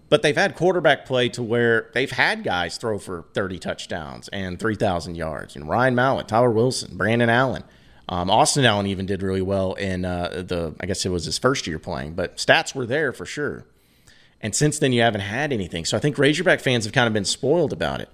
but 0.09 0.21
they've 0.21 0.35
had 0.35 0.55
quarterback 0.55 1.05
play 1.05 1.29
to 1.29 1.43
where 1.43 1.89
they've 1.93 2.11
had 2.11 2.43
guys 2.43 2.77
throw 2.77 2.97
for 2.97 3.25
30 3.33 3.59
touchdowns 3.59 4.27
and 4.29 4.59
3,000 4.59 5.15
yards. 5.15 5.55
And 5.55 5.67
Ryan 5.67 5.95
Mallett, 5.95 6.27
Tyler 6.27 6.51
Wilson, 6.51 6.97
Brandon 6.97 7.29
Allen. 7.29 7.63
Um, 8.09 8.29
Austin 8.29 8.65
Allen 8.65 8.87
even 8.87 9.05
did 9.05 9.23
really 9.23 9.41
well 9.41 9.73
in 9.73 10.03
uh, 10.03 10.43
the, 10.45 10.75
I 10.81 10.85
guess 10.85 11.05
it 11.05 11.09
was 11.09 11.25
his 11.25 11.37
first 11.37 11.65
year 11.65 11.79
playing, 11.79 12.13
but 12.13 12.37
stats 12.37 12.75
were 12.75 12.85
there 12.85 13.13
for 13.13 13.25
sure. 13.25 13.65
And 14.41 14.55
since 14.55 14.79
then, 14.79 14.91
you 14.91 15.01
haven't 15.01 15.21
had 15.21 15.53
anything. 15.53 15.85
So 15.85 15.95
I 15.95 15.99
think 15.99 16.17
Razorback 16.17 16.59
fans 16.59 16.83
have 16.85 16.93
kind 16.93 17.07
of 17.07 17.13
been 17.13 17.25
spoiled 17.25 17.71
about 17.71 18.01
it. 18.01 18.09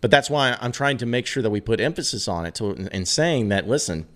But 0.00 0.10
that's 0.10 0.30
why 0.30 0.56
I'm 0.60 0.72
trying 0.72 0.98
to 0.98 1.06
make 1.06 1.26
sure 1.26 1.42
that 1.42 1.50
we 1.50 1.60
put 1.60 1.80
emphasis 1.80 2.28
on 2.28 2.46
it 2.46 2.54
to, 2.56 2.70
in 2.92 3.06
saying 3.06 3.48
that, 3.48 3.68
listen, 3.68 4.06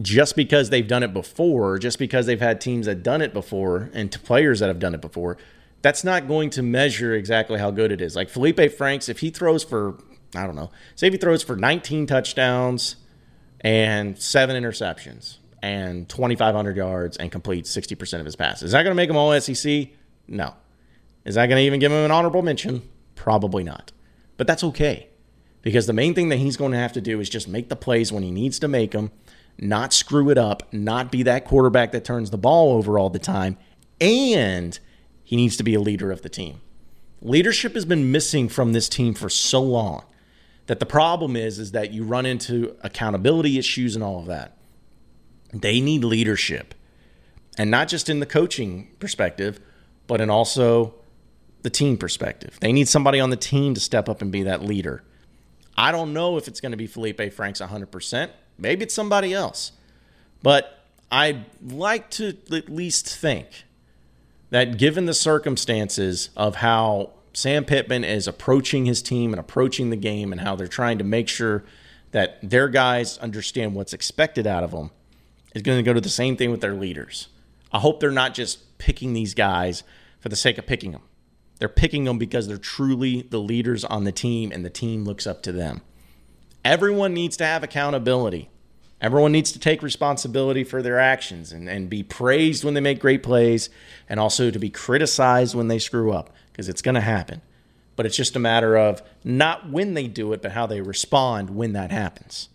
just 0.00 0.36
because 0.36 0.70
they've 0.70 0.86
done 0.86 1.02
it 1.02 1.12
before, 1.12 1.78
just 1.78 1.98
because 1.98 2.26
they've 2.26 2.40
had 2.40 2.60
teams 2.60 2.86
that 2.86 3.02
done 3.02 3.20
it 3.20 3.32
before 3.32 3.90
and 3.92 4.10
players 4.24 4.60
that 4.60 4.68
have 4.68 4.78
done 4.78 4.94
it 4.94 5.00
before, 5.00 5.36
that's 5.82 6.04
not 6.04 6.28
going 6.28 6.50
to 6.50 6.62
measure 6.62 7.14
exactly 7.14 7.58
how 7.58 7.70
good 7.70 7.92
it 7.92 8.00
is. 8.00 8.16
Like 8.16 8.28
Felipe 8.28 8.72
Franks, 8.72 9.08
if 9.08 9.20
he 9.20 9.30
throws 9.30 9.64
for, 9.64 9.98
I 10.34 10.46
don't 10.46 10.56
know, 10.56 10.70
say 10.94 11.06
if 11.08 11.12
he 11.12 11.18
throws 11.18 11.42
for 11.42 11.56
19 11.56 12.06
touchdowns 12.06 12.96
and 13.60 14.20
seven 14.20 14.60
interceptions 14.62 15.38
and 15.62 16.08
2,500 16.08 16.76
yards 16.76 17.16
and 17.16 17.32
completes 17.32 17.74
60% 17.76 18.20
of 18.20 18.24
his 18.24 18.36
passes, 18.36 18.64
is 18.64 18.72
that 18.72 18.82
going 18.82 18.92
to 18.92 18.96
make 18.96 19.10
him 19.10 19.16
all 19.16 19.38
SEC? 19.40 19.88
No. 20.26 20.54
Is 21.24 21.34
that 21.34 21.46
going 21.46 21.58
to 21.58 21.64
even 21.64 21.80
give 21.80 21.92
him 21.92 22.04
an 22.04 22.10
honorable 22.10 22.42
mention? 22.42 22.82
Probably 23.14 23.64
not. 23.64 23.92
But 24.36 24.46
that's 24.46 24.62
okay 24.62 25.08
because 25.62 25.86
the 25.86 25.92
main 25.92 26.14
thing 26.14 26.28
that 26.28 26.36
he's 26.36 26.56
going 26.56 26.72
to 26.72 26.78
have 26.78 26.92
to 26.92 27.00
do 27.00 27.20
is 27.20 27.28
just 27.28 27.48
make 27.48 27.68
the 27.68 27.76
plays 27.76 28.12
when 28.12 28.22
he 28.22 28.30
needs 28.30 28.58
to 28.60 28.68
make 28.68 28.92
them, 28.92 29.10
not 29.58 29.92
screw 29.92 30.30
it 30.30 30.38
up, 30.38 30.72
not 30.72 31.10
be 31.10 31.22
that 31.24 31.44
quarterback 31.44 31.92
that 31.92 32.04
turns 32.04 32.30
the 32.30 32.38
ball 32.38 32.74
over 32.74 32.98
all 32.98 33.10
the 33.10 33.18
time, 33.18 33.56
and 34.00 34.78
he 35.24 35.36
needs 35.36 35.56
to 35.56 35.62
be 35.62 35.74
a 35.74 35.80
leader 35.80 36.12
of 36.12 36.22
the 36.22 36.28
team. 36.28 36.60
Leadership 37.20 37.74
has 37.74 37.84
been 37.84 38.12
missing 38.12 38.48
from 38.48 38.72
this 38.72 38.88
team 38.88 39.14
for 39.14 39.28
so 39.28 39.60
long 39.60 40.04
that 40.66 40.78
the 40.78 40.86
problem 40.86 41.34
is 41.34 41.58
is 41.58 41.72
that 41.72 41.92
you 41.92 42.04
run 42.04 42.24
into 42.24 42.76
accountability 42.82 43.58
issues 43.58 43.94
and 43.94 44.04
all 44.04 44.20
of 44.20 44.26
that. 44.26 44.56
They 45.52 45.80
need 45.80 46.04
leadership. 46.04 46.74
And 47.56 47.70
not 47.70 47.88
just 47.88 48.08
in 48.08 48.20
the 48.20 48.26
coaching 48.26 48.88
perspective, 49.00 49.58
but 50.06 50.20
in 50.20 50.30
also 50.30 50.94
the 51.62 51.70
team 51.70 51.96
perspective. 51.96 52.58
They 52.60 52.72
need 52.72 52.88
somebody 52.88 53.18
on 53.18 53.30
the 53.30 53.36
team 53.36 53.74
to 53.74 53.80
step 53.80 54.08
up 54.08 54.22
and 54.22 54.30
be 54.30 54.44
that 54.44 54.62
leader. 54.62 55.02
I 55.76 55.90
don't 55.90 56.12
know 56.12 56.36
if 56.36 56.46
it's 56.46 56.60
going 56.60 56.72
to 56.72 56.78
be 56.78 56.86
Felipe 56.86 57.32
Franks 57.32 57.60
100%. 57.60 58.30
Maybe 58.58 58.84
it's 58.84 58.94
somebody 58.94 59.32
else. 59.32 59.72
But 60.42 60.84
I'd 61.10 61.46
like 61.62 62.10
to 62.12 62.36
at 62.52 62.68
least 62.68 63.08
think 63.08 63.64
that 64.50 64.78
given 64.78 65.06
the 65.06 65.14
circumstances 65.14 66.30
of 66.36 66.56
how 66.56 67.12
Sam 67.32 67.64
Pittman 67.64 68.04
is 68.04 68.26
approaching 68.26 68.86
his 68.86 69.02
team 69.02 69.32
and 69.32 69.40
approaching 69.40 69.90
the 69.90 69.96
game 69.96 70.32
and 70.32 70.40
how 70.40 70.56
they're 70.56 70.66
trying 70.66 70.98
to 70.98 71.04
make 71.04 71.28
sure 71.28 71.64
that 72.10 72.38
their 72.42 72.68
guys 72.68 73.18
understand 73.18 73.74
what's 73.74 73.92
expected 73.92 74.46
out 74.46 74.64
of 74.64 74.70
them 74.70 74.90
is 75.54 75.62
going 75.62 75.78
to 75.78 75.82
go 75.82 75.92
to 75.92 76.00
the 76.00 76.08
same 76.08 76.36
thing 76.36 76.50
with 76.50 76.60
their 76.60 76.74
leaders. 76.74 77.28
I 77.72 77.78
hope 77.78 78.00
they're 78.00 78.10
not 78.10 78.34
just 78.34 78.78
picking 78.78 79.12
these 79.12 79.34
guys 79.34 79.82
for 80.20 80.28
the 80.28 80.36
sake 80.36 80.58
of 80.58 80.66
picking 80.66 80.92
them. 80.92 81.02
They're 81.58 81.68
picking 81.68 82.04
them 82.04 82.18
because 82.18 82.48
they're 82.48 82.56
truly 82.56 83.22
the 83.22 83.40
leaders 83.40 83.84
on 83.84 84.04
the 84.04 84.12
team 84.12 84.52
and 84.52 84.64
the 84.64 84.70
team 84.70 85.04
looks 85.04 85.26
up 85.26 85.42
to 85.42 85.52
them. 85.52 85.82
Everyone 86.68 87.14
needs 87.14 87.38
to 87.38 87.46
have 87.46 87.62
accountability. 87.62 88.50
Everyone 89.00 89.32
needs 89.32 89.52
to 89.52 89.58
take 89.58 89.82
responsibility 89.82 90.64
for 90.64 90.82
their 90.82 91.00
actions 91.00 91.50
and, 91.50 91.66
and 91.66 91.88
be 91.88 92.02
praised 92.02 92.62
when 92.62 92.74
they 92.74 92.80
make 92.80 93.00
great 93.00 93.22
plays 93.22 93.70
and 94.06 94.20
also 94.20 94.50
to 94.50 94.58
be 94.58 94.68
criticized 94.68 95.54
when 95.54 95.68
they 95.68 95.78
screw 95.78 96.12
up 96.12 96.28
because 96.52 96.68
it's 96.68 96.82
going 96.82 96.94
to 96.94 97.00
happen. 97.00 97.40
But 97.96 98.04
it's 98.04 98.16
just 98.16 98.36
a 98.36 98.38
matter 98.38 98.76
of 98.76 99.00
not 99.24 99.70
when 99.70 99.94
they 99.94 100.08
do 100.08 100.34
it, 100.34 100.42
but 100.42 100.52
how 100.52 100.66
they 100.66 100.82
respond 100.82 101.48
when 101.48 101.72
that 101.72 101.90
happens. 101.90 102.50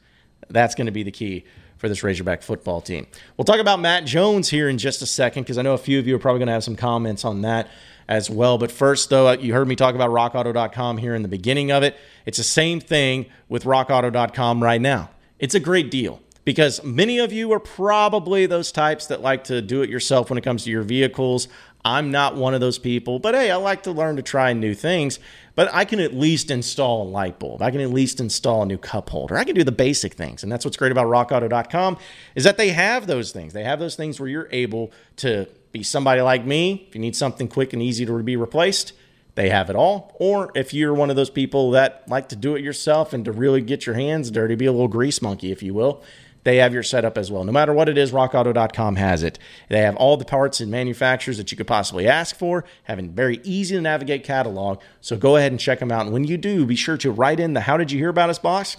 That's 0.48 0.76
going 0.76 0.86
to 0.86 0.92
be 0.92 1.02
the 1.02 1.10
key 1.10 1.44
for 1.78 1.90
this 1.90 2.04
Razorback 2.04 2.44
football 2.44 2.82
team. 2.82 3.08
We'll 3.36 3.46
talk 3.46 3.60
about 3.60 3.80
Matt 3.80 4.06
Jones 4.06 4.48
here 4.48 4.70
in 4.70 4.78
just 4.78 5.02
a 5.02 5.08
second 5.08 5.42
because 5.42 5.58
I 5.58 5.64
know 5.64 5.74
a 5.74 5.80
few 5.80 5.98
of 5.98 6.06
you 6.06 6.16
are 6.16 6.20
probably 6.20 6.38
going 6.38 6.50
to 6.50 6.54
have 6.54 6.64
some 6.64 6.76
comments 6.76 7.26
on 7.26 7.42
that 7.42 7.68
as 8.14 8.30
well. 8.30 8.58
But 8.60 8.72
first, 8.72 9.10
though, 9.10 9.28
uh, 9.28 9.38
you 9.40 9.54
heard 9.54 9.68
me 9.68 9.76
talk 9.76 9.96
about 9.96 10.12
rockauto.com 10.12 11.00
here 11.00 11.16
in 11.16 11.24
the 11.24 11.28
beginning 11.28 11.72
of 11.72 11.82
it. 11.82 11.98
It's 12.26 12.38
the 12.38 12.44
same 12.44 12.80
thing 12.80 13.26
with 13.50 13.64
rockauto.com 13.64 14.62
right 14.62 14.80
now. 14.80 15.10
It's 15.40 15.56
a 15.56 15.60
great 15.60 15.90
deal 15.90 16.22
because 16.46 16.84
many 16.84 17.18
of 17.18 17.34
you 17.34 17.52
are 17.54 17.60
probably 17.60 18.46
those 18.46 18.72
types 18.72 19.08
that 19.08 19.22
like 19.22 19.46
to 19.46 19.62
do 19.62 19.82
it 19.82 19.90
yourself 19.90 20.30
when 20.30 20.38
it 20.38 20.44
comes 20.44 20.64
to 20.66 20.70
your 20.70 20.84
vehicles. 20.84 21.48
I'm 21.84 22.12
not 22.12 22.36
one 22.36 22.54
of 22.54 22.62
those 22.62 22.78
people, 22.78 23.20
but 23.20 23.34
hey, 23.34 23.50
I 23.52 23.56
like 23.56 23.84
to 23.84 23.92
learn 23.92 24.16
to 24.16 24.22
try 24.22 24.54
new 24.54 24.76
things. 24.76 25.20
But 25.56 25.74
I 25.74 25.84
can 25.84 26.00
at 26.00 26.14
least 26.14 26.52
install 26.52 27.04
a 27.04 27.10
light 27.10 27.40
bulb. 27.40 27.62
I 27.62 27.72
can 27.72 27.82
at 27.82 27.90
least 27.90 28.20
install 28.20 28.64
a 28.64 28.66
new 28.66 28.78
cup 28.78 29.10
holder. 29.10 29.38
I 29.38 29.44
can 29.44 29.56
do 29.56 29.64
the 29.64 29.72
basic 29.72 30.14
things. 30.14 30.44
And 30.44 30.52
that's 30.52 30.66
what's 30.66 30.78
great 30.78 30.92
about 30.92 31.08
rockauto.com 31.08 31.98
is 32.36 32.44
that 32.44 32.58
they 32.58 32.70
have 32.70 33.08
those 33.08 33.32
things. 33.32 33.54
They 33.54 33.64
have 33.64 33.80
those 33.80 33.96
things 33.96 34.20
where 34.20 34.30
you're 34.30 34.50
able 34.52 34.92
to 35.18 35.48
be 35.74 35.84
somebody 35.84 36.22
like 36.22 36.46
me. 36.46 36.86
If 36.88 36.96
you 36.96 37.02
need 37.02 37.16
something 37.16 37.50
quick 37.50 37.74
and 37.74 37.82
easy 37.82 38.06
to 38.06 38.24
be 38.24 38.38
replaced, 38.38 38.94
they 39.36 39.50
have 39.50 39.70
it 39.70 39.76
all. 39.76 40.16
Or 40.20 40.52
if 40.56 40.74
you're 40.74 40.94
one 40.94 41.10
of 41.10 41.16
those 41.16 41.32
people 41.32 41.72
that 41.72 42.04
like 42.08 42.30
to 42.30 42.36
do 42.36 42.56
it 42.56 42.64
yourself 42.64 43.12
and 43.12 43.26
to 43.26 43.32
really 43.32 43.60
get 43.60 43.86
your 43.86 43.96
hands 43.96 44.30
dirty, 44.30 44.56
be 44.56 44.68
a 44.68 44.72
little 44.72 44.88
grease 44.88 45.22
monkey, 45.22 45.52
if 45.52 45.64
you 45.64 45.74
will, 45.74 46.04
they 46.44 46.58
have 46.58 46.74
your 46.74 46.84
setup 46.84 47.18
as 47.18 47.32
well. 47.32 47.44
No 47.44 47.52
matter 47.52 47.74
what 47.74 47.90
it 47.90 47.98
is, 47.98 48.12
rockauto.com 48.12 48.98
has 48.98 49.24
it. 49.24 49.40
They 49.70 49.80
have 49.80 49.96
all 49.96 50.16
the 50.16 50.26
parts 50.26 50.60
and 50.60 50.70
manufacturers 50.70 51.38
that 51.38 51.52
you 51.52 51.58
could 51.58 51.68
possibly 51.68 52.08
ask 52.08 52.36
for, 52.36 52.66
having 52.84 53.10
very 53.10 53.40
easy 53.44 53.76
to 53.76 53.82
navigate 53.82 54.24
catalog. 54.24 54.80
So 55.02 55.18
go 55.18 55.38
ahead 55.38 55.52
and 55.52 55.60
check 55.60 55.80
them 55.80 55.92
out. 55.92 56.06
And 56.06 56.14
when 56.14 56.26
you 56.26 56.38
do, 56.38 56.68
be 56.68 56.76
sure 56.76 56.98
to 56.98 57.12
write 57.12 57.40
in 57.40 57.54
the 57.54 57.62
How 57.62 57.78
Did 57.78 57.92
You 57.92 57.98
Hear 57.98 58.10
About 58.10 58.30
Us 58.30 58.40
box. 58.40 58.78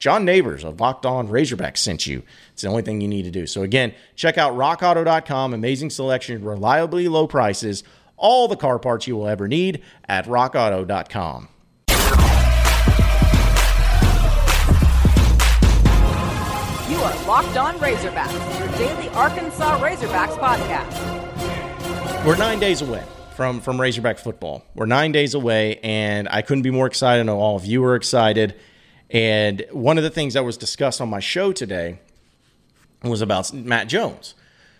John 0.00 0.24
Neighbors 0.24 0.64
of 0.64 0.80
Locked 0.80 1.04
On 1.04 1.28
Razorbacks 1.28 1.76
sent 1.76 2.06
you. 2.06 2.22
It's 2.54 2.62
the 2.62 2.68
only 2.68 2.80
thing 2.80 3.02
you 3.02 3.06
need 3.06 3.24
to 3.24 3.30
do. 3.30 3.46
So 3.46 3.62
again, 3.62 3.94
check 4.16 4.38
out 4.38 4.54
rockauto.com. 4.54 5.52
Amazing 5.52 5.90
selection, 5.90 6.42
reliably 6.42 7.06
low 7.06 7.26
prices, 7.26 7.84
all 8.16 8.48
the 8.48 8.56
car 8.56 8.78
parts 8.78 9.06
you 9.06 9.16
will 9.16 9.28
ever 9.28 9.46
need 9.46 9.82
at 10.08 10.24
rockauto.com. 10.24 11.48
You 16.88 16.96
are 16.96 17.26
Locked 17.26 17.56
On 17.58 17.74
Razorbacks, 17.78 18.58
your 18.58 18.68
daily 18.78 19.10
Arkansas 19.10 19.78
Razorbacks 19.80 20.36
podcast. 20.38 22.24
We're 22.24 22.36
nine 22.36 22.58
days 22.58 22.80
away 22.80 23.04
from 23.36 23.60
from 23.60 23.78
Razorback 23.78 24.18
football. 24.18 24.64
We're 24.74 24.86
nine 24.86 25.12
days 25.12 25.34
away, 25.34 25.78
and 25.82 26.26
I 26.30 26.40
couldn't 26.40 26.62
be 26.62 26.70
more 26.70 26.86
excited. 26.86 27.20
I 27.20 27.24
know 27.24 27.38
all 27.38 27.56
of 27.56 27.66
you 27.66 27.84
are 27.84 27.96
excited. 27.96 28.54
And 29.10 29.66
one 29.72 29.98
of 29.98 30.04
the 30.04 30.10
things 30.10 30.34
that 30.34 30.44
was 30.44 30.56
discussed 30.56 31.00
on 31.00 31.08
my 31.08 31.20
show 31.20 31.52
today 31.52 31.98
was 33.02 33.22
about 33.22 33.52
Matt 33.52 33.88
Jones. 33.88 34.34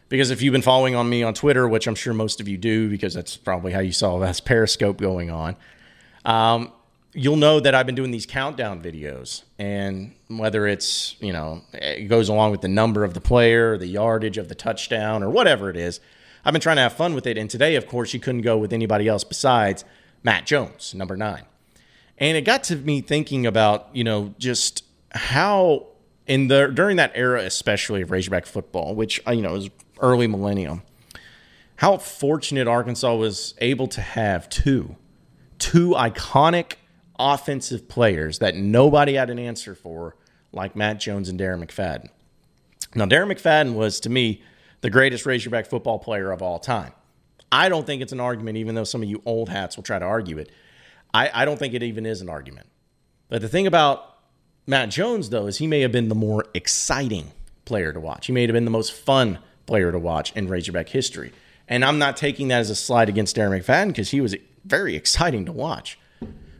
Because 0.08 0.30
if 0.30 0.42
you've 0.42 0.52
been 0.52 0.62
following 0.62 0.94
on 0.94 1.08
me 1.08 1.22
on 1.22 1.34
Twitter, 1.34 1.68
which 1.68 1.86
I'm 1.86 1.94
sure 1.94 2.12
most 2.12 2.40
of 2.40 2.48
you 2.48 2.56
do, 2.56 2.88
because 2.88 3.14
that's 3.14 3.36
probably 3.36 3.72
how 3.72 3.80
you 3.80 3.92
saw 3.92 4.18
that's 4.18 4.40
Periscope 4.40 4.98
going 4.98 5.30
on, 5.30 5.56
um, 6.24 6.72
you'll 7.12 7.36
know 7.36 7.60
that 7.60 7.74
I've 7.74 7.86
been 7.86 7.94
doing 7.94 8.10
these 8.10 8.26
countdown 8.26 8.82
videos. 8.82 9.42
And 9.58 10.14
whether 10.28 10.66
it's, 10.66 11.16
you 11.20 11.32
know, 11.32 11.62
it 11.72 12.08
goes 12.08 12.28
along 12.28 12.52
with 12.52 12.60
the 12.60 12.68
number 12.68 13.04
of 13.04 13.14
the 13.14 13.20
player, 13.20 13.76
the 13.76 13.86
yardage 13.86 14.38
of 14.38 14.48
the 14.48 14.54
touchdown, 14.54 15.22
or 15.22 15.30
whatever 15.30 15.70
it 15.70 15.76
is, 15.76 16.00
I've 16.44 16.52
been 16.52 16.62
trying 16.62 16.76
to 16.76 16.82
have 16.82 16.92
fun 16.92 17.14
with 17.14 17.26
it. 17.26 17.36
And 17.36 17.50
today, 17.50 17.76
of 17.76 17.86
course, 17.86 18.14
you 18.14 18.20
couldn't 18.20 18.42
go 18.42 18.58
with 18.58 18.72
anybody 18.72 19.08
else 19.08 19.24
besides 19.24 19.84
Matt 20.22 20.46
Jones, 20.46 20.94
number 20.94 21.16
nine. 21.16 21.44
And 22.20 22.36
it 22.36 22.42
got 22.42 22.64
to 22.64 22.76
me 22.76 23.00
thinking 23.00 23.46
about, 23.46 23.88
you 23.92 24.04
know, 24.04 24.34
just 24.38 24.84
how 25.10 25.86
in 26.26 26.48
the 26.48 26.68
during 26.68 26.96
that 26.96 27.12
era, 27.14 27.42
especially 27.42 28.02
of 28.02 28.10
Razorback 28.10 28.46
football, 28.46 28.94
which 28.94 29.20
uh, 29.26 29.32
you 29.32 29.42
know 29.42 29.54
was 29.54 29.70
early 30.00 30.26
millennium, 30.26 30.82
how 31.76 31.96
fortunate 31.96 32.68
Arkansas 32.68 33.14
was 33.14 33.54
able 33.58 33.88
to 33.88 34.00
have 34.02 34.48
two, 34.50 34.96
two 35.58 35.90
iconic 35.90 36.74
offensive 37.18 37.88
players 37.88 38.38
that 38.38 38.54
nobody 38.54 39.14
had 39.14 39.30
an 39.30 39.38
answer 39.38 39.74
for, 39.74 40.16
like 40.52 40.76
Matt 40.76 41.00
Jones 41.00 41.28
and 41.28 41.40
Darren 41.40 41.64
McFadden. 41.64 42.08
Now, 42.94 43.06
Darren 43.06 43.32
McFadden 43.32 43.74
was, 43.74 44.00
to 44.00 44.10
me, 44.10 44.42
the 44.80 44.90
greatest 44.90 45.26
Razorback 45.26 45.66
football 45.66 45.98
player 45.98 46.32
of 46.32 46.42
all 46.42 46.58
time. 46.58 46.92
I 47.52 47.68
don't 47.68 47.86
think 47.86 48.02
it's 48.02 48.12
an 48.12 48.20
argument, 48.20 48.56
even 48.56 48.74
though 48.74 48.84
some 48.84 49.02
of 49.02 49.08
you 49.08 49.22
old 49.26 49.48
hats 49.48 49.76
will 49.76 49.82
try 49.82 49.98
to 49.98 50.04
argue 50.04 50.38
it. 50.38 50.50
I, 51.12 51.30
I 51.32 51.44
don't 51.44 51.58
think 51.58 51.74
it 51.74 51.82
even 51.82 52.06
is 52.06 52.20
an 52.20 52.28
argument. 52.28 52.68
But 53.28 53.42
the 53.42 53.48
thing 53.48 53.66
about 53.66 54.16
Matt 54.66 54.90
Jones, 54.90 55.30
though, 55.30 55.46
is 55.46 55.58
he 55.58 55.66
may 55.66 55.80
have 55.80 55.92
been 55.92 56.08
the 56.08 56.14
more 56.14 56.44
exciting 56.54 57.32
player 57.64 57.92
to 57.92 58.00
watch. 58.00 58.26
He 58.26 58.32
may 58.32 58.42
have 58.42 58.52
been 58.52 58.64
the 58.64 58.70
most 58.70 58.92
fun 58.92 59.38
player 59.66 59.92
to 59.92 59.98
watch 59.98 60.32
in 60.36 60.48
Razorback 60.48 60.88
history. 60.88 61.32
And 61.68 61.84
I'm 61.84 61.98
not 61.98 62.16
taking 62.16 62.48
that 62.48 62.60
as 62.60 62.70
a 62.70 62.74
slide 62.74 63.08
against 63.08 63.36
Darren 63.36 63.60
McFadden 63.60 63.88
because 63.88 64.10
he 64.10 64.20
was 64.20 64.34
very 64.64 64.96
exciting 64.96 65.46
to 65.46 65.52
watch. 65.52 65.98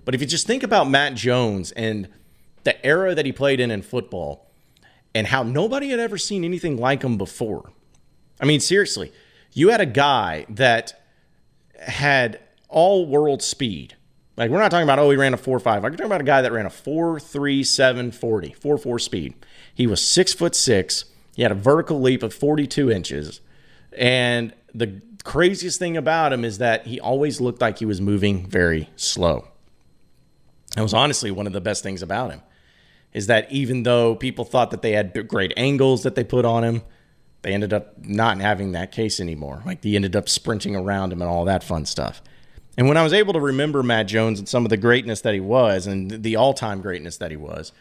But 0.04 0.14
if 0.14 0.20
you 0.20 0.26
just 0.26 0.46
think 0.46 0.62
about 0.62 0.88
Matt 0.88 1.14
Jones 1.14 1.72
and 1.72 2.08
the 2.64 2.84
era 2.84 3.14
that 3.14 3.26
he 3.26 3.32
played 3.32 3.60
in 3.60 3.70
in 3.70 3.82
football 3.82 4.50
and 5.14 5.26
how 5.26 5.42
nobody 5.42 5.90
had 5.90 6.00
ever 6.00 6.18
seen 6.18 6.44
anything 6.44 6.76
like 6.76 7.02
him 7.02 7.16
before. 7.16 7.70
I 8.40 8.44
mean, 8.44 8.60
seriously, 8.60 9.12
you 9.52 9.70
had 9.70 9.80
a 9.80 9.86
guy 9.86 10.46
that 10.48 11.02
had 11.80 12.40
all 12.68 13.06
world 13.06 13.42
speed. 13.42 13.96
Like, 14.40 14.50
we're 14.50 14.58
not 14.58 14.70
talking 14.70 14.84
about, 14.84 14.98
oh, 14.98 15.10
he 15.10 15.18
ran 15.18 15.34
a 15.34 15.36
4 15.36 15.60
5. 15.60 15.84
I'm 15.84 15.92
talking 15.92 16.06
about 16.06 16.22
a 16.22 16.24
guy 16.24 16.40
that 16.40 16.50
ran 16.50 16.64
a 16.64 16.70
4 16.70 17.20
3 17.20 17.62
7 17.62 18.10
40, 18.10 18.52
4 18.54 18.78
4 18.78 18.98
speed. 18.98 19.34
He 19.74 19.86
was 19.86 20.02
six 20.02 20.32
foot 20.32 20.54
six. 20.54 21.04
He 21.36 21.42
had 21.42 21.52
a 21.52 21.54
vertical 21.54 22.00
leap 22.00 22.22
of 22.22 22.32
42 22.32 22.90
inches. 22.90 23.42
And 23.92 24.54
the 24.74 25.02
craziest 25.24 25.78
thing 25.78 25.94
about 25.94 26.32
him 26.32 26.46
is 26.46 26.56
that 26.56 26.86
he 26.86 26.98
always 26.98 27.38
looked 27.38 27.60
like 27.60 27.80
he 27.80 27.84
was 27.84 28.00
moving 28.00 28.46
very 28.46 28.88
slow. 28.96 29.46
That 30.74 30.82
was 30.82 30.94
honestly 30.94 31.30
one 31.30 31.46
of 31.46 31.52
the 31.52 31.60
best 31.60 31.82
things 31.82 32.00
about 32.00 32.30
him 32.30 32.40
is 33.12 33.26
that 33.26 33.50
even 33.52 33.82
though 33.82 34.14
people 34.14 34.46
thought 34.46 34.70
that 34.70 34.80
they 34.80 34.92
had 34.92 35.28
great 35.28 35.52
angles 35.58 36.04
that 36.04 36.14
they 36.14 36.24
put 36.24 36.46
on 36.46 36.64
him, 36.64 36.80
they 37.42 37.52
ended 37.52 37.74
up 37.74 38.02
not 38.06 38.40
having 38.40 38.72
that 38.72 38.90
case 38.90 39.20
anymore. 39.20 39.62
Like 39.66 39.82
they 39.82 39.96
ended 39.96 40.16
up 40.16 40.30
sprinting 40.30 40.74
around 40.74 41.12
him 41.12 41.20
and 41.20 41.30
all 41.30 41.44
that 41.44 41.62
fun 41.62 41.84
stuff. 41.84 42.22
And 42.76 42.88
when 42.88 42.96
I 42.96 43.02
was 43.02 43.12
able 43.12 43.32
to 43.32 43.40
remember 43.40 43.82
Matt 43.82 44.06
Jones 44.06 44.38
and 44.38 44.48
some 44.48 44.64
of 44.64 44.70
the 44.70 44.76
greatness 44.76 45.20
that 45.22 45.34
he 45.34 45.40
was 45.40 45.86
and 45.86 46.22
the 46.22 46.36
all-time 46.36 46.80
greatness 46.80 47.16
that 47.18 47.30
he 47.30 47.36
was, 47.36 47.72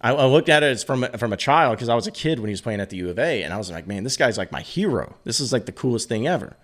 I, 0.00 0.12
I 0.12 0.26
looked 0.26 0.48
at 0.48 0.62
it 0.62 0.66
as 0.66 0.84
from 0.84 1.04
from 1.16 1.32
a 1.32 1.36
child 1.36 1.76
because 1.76 1.88
I 1.88 1.94
was 1.94 2.06
a 2.06 2.12
kid 2.12 2.38
when 2.38 2.48
he 2.48 2.52
was 2.52 2.60
playing 2.60 2.80
at 2.80 2.90
the 2.90 2.96
U 2.98 3.10
of 3.10 3.18
A, 3.18 3.42
and 3.42 3.52
I 3.52 3.56
was 3.56 3.70
like, 3.70 3.86
man, 3.86 4.04
this 4.04 4.16
guy's 4.16 4.38
like 4.38 4.52
my 4.52 4.60
hero. 4.60 5.16
This 5.24 5.40
is 5.40 5.52
like 5.52 5.66
the 5.66 5.72
coolest 5.72 6.08
thing 6.08 6.26
ever. 6.26 6.56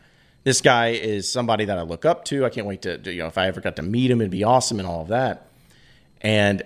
This 0.45 0.61
guy 0.61 0.89
is 0.89 1.31
somebody 1.31 1.65
that 1.65 1.79
I 1.79 1.83
look 1.83 2.05
up 2.05 2.25
to. 2.27 2.45
I 2.45 2.51
can't 2.51 2.67
wait 2.67 2.83
to, 2.83 3.01
you 3.11 3.21
know, 3.21 3.27
if 3.29 3.39
I 3.39 3.47
ever 3.47 3.61
got 3.61 3.77
to 3.77 3.83
meet 3.83 4.11
him, 4.11 4.21
it'd 4.21 4.31
be 4.31 4.45
awesome 4.45 4.79
and 4.79 4.87
all 4.87 5.03
of 5.03 5.09
that. 5.09 5.49
And 6.21 6.63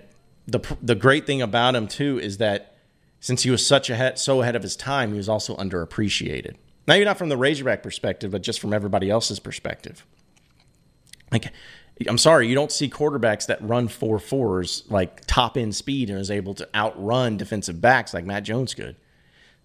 the 0.47 0.61
the 0.83 0.95
great 0.95 1.26
thing 1.26 1.42
about 1.42 1.75
him 1.75 1.87
too 1.87 2.18
is 2.18 2.38
that 2.38 2.75
since 3.21 3.42
he 3.42 3.50
was 3.50 3.64
such 3.66 3.90
ahead, 3.90 4.18
so 4.18 4.42
ahead 4.42 4.57
of 4.57 4.62
his 4.62 4.76
time, 4.76 5.12
he 5.12 5.16
was 5.16 5.28
also 5.28 5.57
underappreciated. 5.57 6.57
Maybe 6.87 7.04
not 7.04 7.18
from 7.18 7.28
the 7.28 7.37
Razorback 7.37 7.83
perspective, 7.83 8.30
but 8.30 8.42
just 8.42 8.61
from 8.61 8.73
everybody 8.73 9.11
else's 9.11 9.38
perspective. 9.38 10.04
Like, 11.31 11.53
I'm 12.07 12.19
sorry, 12.19 12.49
you 12.49 12.55
don't 12.55 12.73
see 12.73 12.89
quarterbacks 12.89 13.47
that 13.47 13.61
run 13.63 13.89
four 13.89 14.19
fours 14.19 14.85
like 14.89 15.25
top 15.27 15.57
end 15.57 15.75
speed 15.75 16.11
and 16.11 16.19
is 16.19 16.31
able 16.31 16.55
to 16.55 16.69
outrun 16.75 17.37
defensive 17.37 17.81
backs 17.81 18.15
like 18.15 18.25
Matt 18.25 18.45
Jones 18.45 18.75
could. 18.75 18.97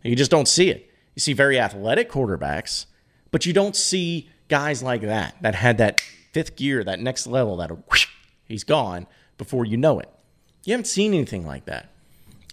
You 0.03 0.15
just 0.15 0.31
don't 0.31 0.47
see 0.47 0.69
it. 0.69 0.89
You 1.15 1.19
see 1.19 1.33
very 1.33 1.59
athletic 1.59 2.09
quarterbacks, 2.11 2.87
but 3.31 3.45
you 3.45 3.53
don't 3.53 3.75
see 3.75 4.29
guys 4.49 4.81
like 4.81 5.01
that 5.01 5.35
that 5.41 5.55
had 5.55 5.77
that 5.77 6.01
fifth 6.31 6.55
gear, 6.55 6.83
that 6.83 6.99
next 6.99 7.27
level, 7.27 7.57
that 7.57 7.69
whoosh, 7.89 8.07
he's 8.45 8.63
gone 8.63 9.07
before 9.37 9.65
you 9.65 9.77
know 9.77 9.99
it. 9.99 10.09
You 10.63 10.73
haven't 10.73 10.85
seen 10.85 11.13
anything 11.13 11.45
like 11.45 11.65
that. 11.65 11.89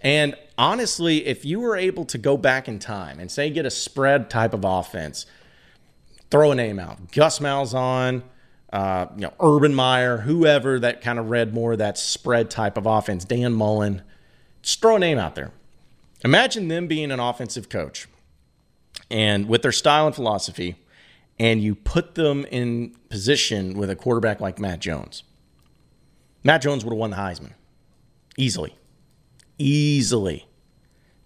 And 0.02 0.34
honestly, 0.56 1.26
if 1.26 1.44
you 1.44 1.60
were 1.60 1.76
able 1.76 2.04
to 2.06 2.18
go 2.18 2.36
back 2.36 2.68
in 2.68 2.78
time 2.78 3.18
and 3.18 3.30
say 3.30 3.50
get 3.50 3.66
a 3.66 3.70
spread 3.70 4.30
type 4.30 4.54
of 4.54 4.64
offense, 4.64 5.26
throw 6.30 6.52
a 6.52 6.54
name 6.54 6.78
out, 6.78 7.12
Gus 7.12 7.38
Malzahn, 7.38 8.22
uh, 8.72 9.06
you 9.14 9.22
know, 9.22 9.32
Urban 9.40 9.74
Meyer, 9.74 10.18
whoever 10.18 10.78
that 10.80 11.00
kind 11.00 11.18
of 11.18 11.30
read 11.30 11.52
more 11.52 11.72
of 11.72 11.78
that 11.78 11.98
spread 11.98 12.50
type 12.50 12.76
of 12.76 12.86
offense, 12.86 13.24
Dan 13.24 13.52
Mullen, 13.52 14.02
just 14.62 14.80
throw 14.80 14.96
a 14.96 14.98
name 14.98 15.18
out 15.18 15.34
there. 15.34 15.50
Imagine 16.24 16.68
them 16.68 16.86
being 16.86 17.10
an 17.10 17.18
offensive 17.18 17.68
coach 17.68 18.06
and 19.10 19.48
with 19.48 19.62
their 19.62 19.72
style 19.72 20.06
and 20.06 20.14
philosophy, 20.14 20.76
and 21.38 21.62
you 21.62 21.74
put 21.74 22.14
them 22.14 22.44
in 22.50 22.94
position 23.08 23.76
with 23.76 23.90
a 23.90 23.96
quarterback 23.96 24.40
like 24.40 24.58
Matt 24.58 24.80
Jones. 24.80 25.24
Matt 26.44 26.62
Jones 26.62 26.84
would 26.84 26.92
have 26.92 26.98
won 26.98 27.10
the 27.10 27.16
Heisman 27.16 27.52
easily. 28.36 28.74
Easily. 29.58 30.46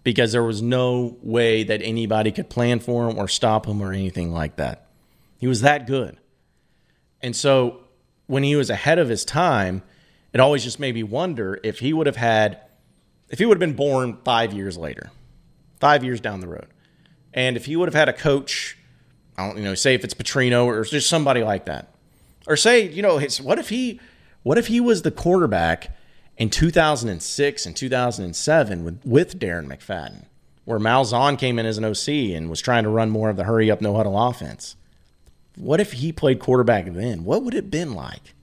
Because 0.03 0.31
there 0.31 0.43
was 0.43 0.61
no 0.61 1.17
way 1.21 1.63
that 1.63 1.81
anybody 1.81 2.31
could 2.31 2.49
plan 2.49 2.79
for 2.79 3.09
him 3.09 3.17
or 3.17 3.27
stop 3.27 3.65
him 3.65 3.81
or 3.81 3.91
anything 3.91 4.31
like 4.31 4.55
that. 4.57 4.87
He 5.37 5.47
was 5.47 5.61
that 5.61 5.87
good. 5.87 6.17
And 7.25 7.35
so 7.35 7.79
when 8.27 8.43
he 8.43 8.55
was 8.55 8.69
ahead 8.69 8.99
of 8.99 9.09
his 9.09 9.25
time, 9.25 9.81
it 10.31 10.39
always 10.39 10.63
just 10.63 10.79
made 10.79 10.93
me 10.93 11.01
wonder 11.01 11.59
if 11.63 11.79
he 11.79 11.91
would 11.91 12.05
have 12.05 12.17
had, 12.17 12.59
if 13.29 13.39
he 13.39 13.47
would 13.47 13.55
have 13.55 13.59
been 13.67 13.75
born 13.75 14.19
five 14.23 14.53
years 14.53 14.77
later, 14.77 15.09
five 15.79 16.03
years 16.03 16.21
down 16.21 16.39
the 16.39 16.47
road, 16.47 16.67
and 17.33 17.57
if 17.57 17.65
he 17.65 17.75
would 17.75 17.87
have 17.87 17.95
had 17.95 18.09
a 18.09 18.13
coach, 18.13 18.77
I 19.39 19.47
don't 19.47 19.57
you 19.57 19.63
know, 19.63 19.73
say 19.73 19.95
if 19.95 20.03
it's 20.03 20.13
Petrino 20.13 20.65
or 20.65 20.83
just 20.83 21.09
somebody 21.09 21.41
like 21.41 21.65
that, 21.65 21.95
or 22.45 22.55
say 22.55 22.87
you 22.87 23.01
know, 23.01 23.19
what 23.41 23.57
if 23.57 23.69
he, 23.69 23.99
what 24.43 24.59
if 24.59 24.67
he 24.67 24.79
was 24.79 25.01
the 25.01 25.09
quarterback 25.09 25.97
in 26.37 26.51
2006 26.51 27.65
and 27.65 27.75
2007 27.75 28.83
with 28.83 29.01
with 29.03 29.39
Darren 29.39 29.65
McFadden, 29.65 30.25
where 30.65 30.77
Malzahn 30.77 31.39
came 31.39 31.57
in 31.57 31.65
as 31.65 31.79
an 31.79 31.85
OC 31.85 32.35
and 32.37 32.51
was 32.51 32.61
trying 32.61 32.83
to 32.83 32.89
run 32.89 33.09
more 33.09 33.31
of 33.31 33.35
the 33.35 33.45
hurry 33.45 33.71
up 33.71 33.81
no 33.81 33.95
huddle 33.95 34.15
offense? 34.15 34.75
What 35.55 35.79
if 35.79 35.93
he 35.93 36.11
played 36.11 36.39
quarterback 36.39 36.85
then? 36.85 37.23
What 37.23 37.43
would 37.43 37.53
it 37.53 37.63
have 37.63 37.71
been 37.71 37.93
like? 37.93 38.33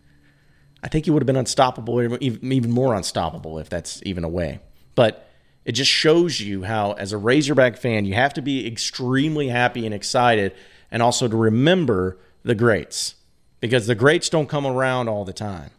I 0.82 0.88
think 0.88 1.04
he 1.04 1.10
would 1.10 1.22
have 1.22 1.26
been 1.26 1.36
unstoppable, 1.36 2.18
even 2.20 2.70
more 2.70 2.94
unstoppable 2.94 3.58
if 3.58 3.68
that's 3.68 4.02
even 4.04 4.24
a 4.24 4.28
way. 4.28 4.60
But 4.94 5.28
it 5.64 5.72
just 5.72 5.90
shows 5.90 6.40
you 6.40 6.64
how, 6.64 6.92
as 6.92 7.12
a 7.12 7.18
Razorback 7.18 7.76
fan, 7.76 8.04
you 8.04 8.14
have 8.14 8.34
to 8.34 8.42
be 8.42 8.66
extremely 8.66 9.48
happy 9.48 9.86
and 9.86 9.94
excited, 9.94 10.54
and 10.90 11.02
also 11.02 11.28
to 11.28 11.36
remember 11.36 12.18
the 12.42 12.54
greats 12.54 13.14
because 13.60 13.86
the 13.86 13.94
greats 13.94 14.28
don't 14.28 14.48
come 14.48 14.66
around 14.66 15.08
all 15.08 15.24
the 15.24 15.32
time. 15.32 15.70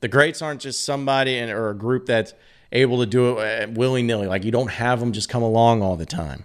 The 0.00 0.08
greats 0.08 0.42
aren't 0.42 0.60
just 0.60 0.84
somebody 0.84 1.40
or 1.40 1.70
a 1.70 1.74
group 1.74 2.04
that's 2.04 2.34
able 2.72 2.98
to 2.98 3.06
do 3.06 3.38
it 3.38 3.68
uh, 3.68 3.72
willy 3.72 4.02
nilly. 4.02 4.26
Like 4.26 4.44
you 4.44 4.50
don't 4.50 4.70
have 4.70 5.00
them 5.00 5.12
just 5.12 5.28
come 5.30 5.42
along 5.42 5.82
all 5.82 5.96
the 5.96 6.06
time. 6.06 6.44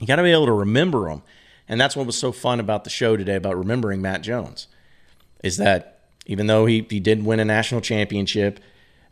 You 0.00 0.06
got 0.06 0.16
to 0.16 0.22
be 0.22 0.30
able 0.30 0.46
to 0.46 0.52
remember 0.52 1.08
them. 1.08 1.22
And 1.70 1.80
that's 1.80 1.94
what 1.94 2.04
was 2.04 2.18
so 2.18 2.32
fun 2.32 2.58
about 2.58 2.84
the 2.84 2.90
show 2.90 3.16
today 3.16 3.36
about 3.36 3.56
remembering 3.56 4.02
Matt 4.02 4.22
Jones 4.22 4.66
is 5.42 5.56
that 5.56 6.00
even 6.26 6.48
though 6.48 6.66
he, 6.66 6.84
he 6.90 7.00
did 7.00 7.24
win 7.24 7.40
a 7.40 7.44
national 7.44 7.80
championship, 7.80 8.60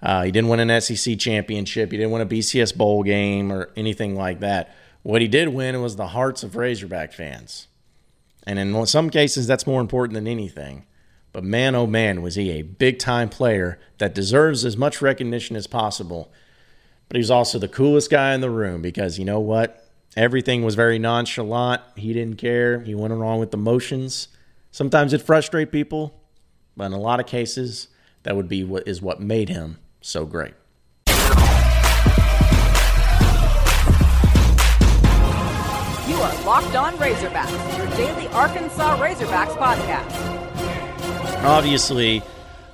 uh, 0.03 0.25
he 0.25 0.31
didn't 0.31 0.50
win 0.50 0.69
an 0.69 0.81
SEC 0.81 1.19
championship, 1.19 1.91
he 1.91 1.97
didn't 1.97 2.11
win 2.11 2.21
a 2.21 2.27
BCS 2.27 2.77
bowl 2.77 3.05
game 3.05 3.53
or 3.53 3.71
anything 3.77 4.17
like 4.17 4.41
that. 4.41 4.75
What 5.03 5.23
he 5.23 5.29
did 5.29 5.49
win 5.49 5.81
was 5.81 5.97
the 5.97 6.09
hearts 6.09 6.43
of 6.43 6.57
Razorback 6.57 7.12
fans. 7.12 7.69
And 8.45 8.59
in 8.59 8.87
some 8.87 9.09
cases, 9.09 9.47
that's 9.47 9.67
more 9.67 9.81
important 9.81 10.15
than 10.15 10.27
anything. 10.27 10.85
But 11.33 11.45
man, 11.45 11.77
oh 11.77 11.87
man, 11.87 12.23
was 12.23 12.35
he 12.35 12.50
a 12.50 12.62
big 12.62 12.99
time 12.99 13.29
player 13.29 13.79
that 13.99 14.15
deserves 14.15 14.65
as 14.65 14.77
much 14.77 15.00
recognition 15.00 15.55
as 15.55 15.69
possible 15.69 16.31
but 17.09 17.17
he 17.17 17.21
was 17.21 17.31
also 17.31 17.59
the 17.59 17.69
coolest 17.69 18.11
guy 18.11 18.35
in 18.35 18.41
the 18.41 18.50
room 18.50 18.83
because 18.83 19.19
you 19.19 19.25
know 19.25 19.41
what? 19.41 19.88
Everything 20.17 20.65
was 20.65 20.75
very 20.75 20.99
nonchalant. 20.99 21.83
He 21.97 22.12
didn't 22.12 22.37
care. 22.37 22.81
He 22.81 22.95
went 22.95 23.12
along 23.12 23.41
with 23.41 23.50
the 23.50 23.57
motions. 23.57 24.29
Sometimes 24.71 25.12
it 25.12 25.23
frustrates 25.23 25.71
people, 25.71 26.21
but 26.77 26.87
in 26.87 26.93
a 26.93 26.99
lot 26.99 27.21
of 27.21 27.27
cases, 27.27 27.88
that 28.23 28.35
would 28.35 28.49
be 28.49 28.65
what 28.65 28.88
is 28.88 29.03
what 29.03 29.21
made 29.21 29.49
him 29.49 29.79
so 30.00 30.25
great. 30.25 30.55
You 36.09 36.15
are 36.15 36.45
Locked 36.45 36.75
On 36.75 36.95
Razorbacks, 36.95 37.79
your 37.79 37.87
daily 37.97 38.29
Arkansas 38.29 38.97
Razorbacks 38.99 39.57
podcast. 39.57 41.45
Obviously, 41.45 42.23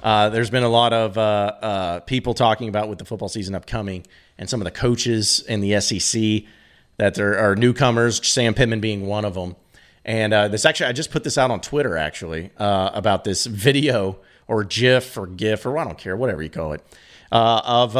uh, 0.03 0.29
there's 0.31 0.51
been 0.51 0.63
a 0.63 0.69
lot 0.69 0.93
of 0.93 1.19
uh, 1.19 1.21
uh, 1.21 2.01
people 2.01 2.35
talking 2.35 2.69
about 2.69 2.89
with 2.89 2.99
the 2.99 3.05
football 3.05 3.29
season 3.29 3.55
upcoming 3.55 4.07
and 4.39 4.49
some 4.49 4.61
of 4.61 4.65
the 4.65 4.71
coaches 4.71 5.45
in 5.49 5.61
the 5.61 5.81
SEC 5.81 6.45
that 6.97 7.15
there 7.15 7.39
are 7.39 7.57
newcomers, 7.57 8.27
Sam 8.27 8.55
Pittman 8.55 8.81
being 8.81 9.07
one 9.07 9.25
of 9.25 9.35
them. 9.35 9.57
And 10.05 10.35
uh, 10.35 10.49
this 10.49 10.65
actually, 10.65 10.87
I 10.87 10.93
just 10.93 11.11
put 11.11 11.25
this 11.25 11.39
out 11.39 11.51
on 11.51 11.61
Twitter 11.61 11.97
actually 11.97 12.51
uh, 12.59 12.91
about 12.93 13.25
this 13.25 13.47
video 13.47 14.19
or 14.47 14.65
GIF 14.65 15.17
or 15.17 15.27
GIF 15.27 15.65
or 15.65 15.79
I 15.79 15.85
don't 15.85 15.99
care, 15.99 16.17
whatever 16.17 16.43
you 16.43 16.51
call 16.51 16.73
it, 16.75 16.83
uh, 17.33 17.63
of 17.65 17.97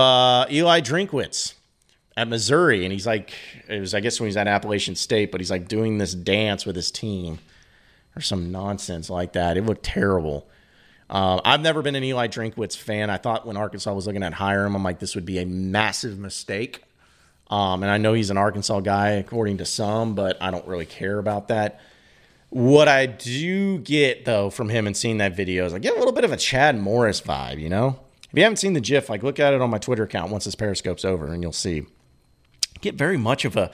Eli 0.51 0.81
Drinkwitz 0.81 1.55
at 2.17 2.29
Missouri, 2.29 2.85
and 2.85 2.93
he's 2.93 3.07
like, 3.07 3.33
it 3.69 3.81
was 3.81 3.95
I 3.95 4.01
guess 4.01 4.21
when 4.21 4.29
he's 4.29 4.37
at 4.37 4.47
Appalachian 4.47 4.95
State, 4.95 5.33
but 5.33 5.41
he's 5.41 5.51
like 5.51 5.69
doing 5.69 5.99
this 5.99 6.15
dance 6.15 6.65
with 6.65 6.77
his 6.77 6.91
team 6.91 7.39
or 8.17 8.21
some 8.21 8.53
nonsense 8.53 9.11
like 9.11 9.33
that. 9.33 9.57
It 9.57 9.65
looked 9.65 9.83
terrible. 9.83 10.47
Uh, 11.11 11.41
I've 11.45 11.61
never 11.61 11.83
been 11.83 11.95
an 11.95 12.05
Eli 12.05 12.29
Drinkwitz 12.29 12.77
fan. 12.77 13.11
I 13.11 13.17
thought 13.17 13.47
when 13.47 13.57
Arkansas 13.57 13.93
was 13.93 14.07
looking 14.07 14.23
at 14.23 14.35
hiring 14.35 14.67
him, 14.67 14.77
I'm 14.77 14.85
like, 14.85 15.01
this 15.01 15.15
would 15.15 15.27
be 15.27 15.39
a 15.39 15.47
massive 15.47 16.19
mistake. 16.19 16.83
Um, 17.51 17.83
and 17.83 17.91
I 17.91 17.99
know 17.99 18.15
he's 18.15 18.31
an 18.31 18.39
Arkansas 18.39 18.81
guy, 18.81 19.11
according 19.11 19.59
to 19.59 19.65
some, 19.65 20.15
but 20.15 20.37
I 20.41 20.51
don't 20.51 20.67
really 20.67 20.87
care 20.87 21.19
about 21.19 21.49
that. 21.49 21.81
What 22.51 22.89
I 22.89 23.07
do 23.07 23.79
get 23.79 24.25
though 24.25 24.49
from 24.49 24.69
him 24.69 24.87
and 24.87 24.97
seeing 24.97 25.19
that 25.19 25.37
video 25.37 25.67
is 25.67 25.75
I 25.75 25.79
get 25.79 25.95
a 25.95 25.99
little 25.99 26.13
bit 26.13 26.25
of 26.25 26.33
a 26.33 26.37
Chad 26.37 26.81
Morris 26.81 27.21
vibe. 27.21 27.61
You 27.61 27.69
know, 27.69 27.99
if 28.23 28.31
you 28.33 28.43
haven't 28.43 28.59
seen 28.59 28.73
the 28.73 28.81
GIF, 28.81 29.09
like 29.09 29.23
look 29.23 29.41
at 29.41 29.53
it 29.53 29.61
on 29.61 29.71
my 29.71 29.79
Twitter 29.79 30.05
account 30.05 30.31
once 30.31 30.45
this 30.45 30.55
Periscope's 30.55 31.05
over, 31.05 31.27
and 31.27 31.43
you'll 31.43 31.53
see 31.53 31.87
get 32.81 32.95
very 32.95 33.17
much 33.17 33.45
of 33.45 33.57
a 33.57 33.71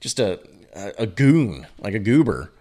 just 0.00 0.18
a 0.18 0.40
a, 0.74 1.06
goon, 1.06 1.66
like 1.78 1.94
a 1.94 1.98
goober. 1.98 2.52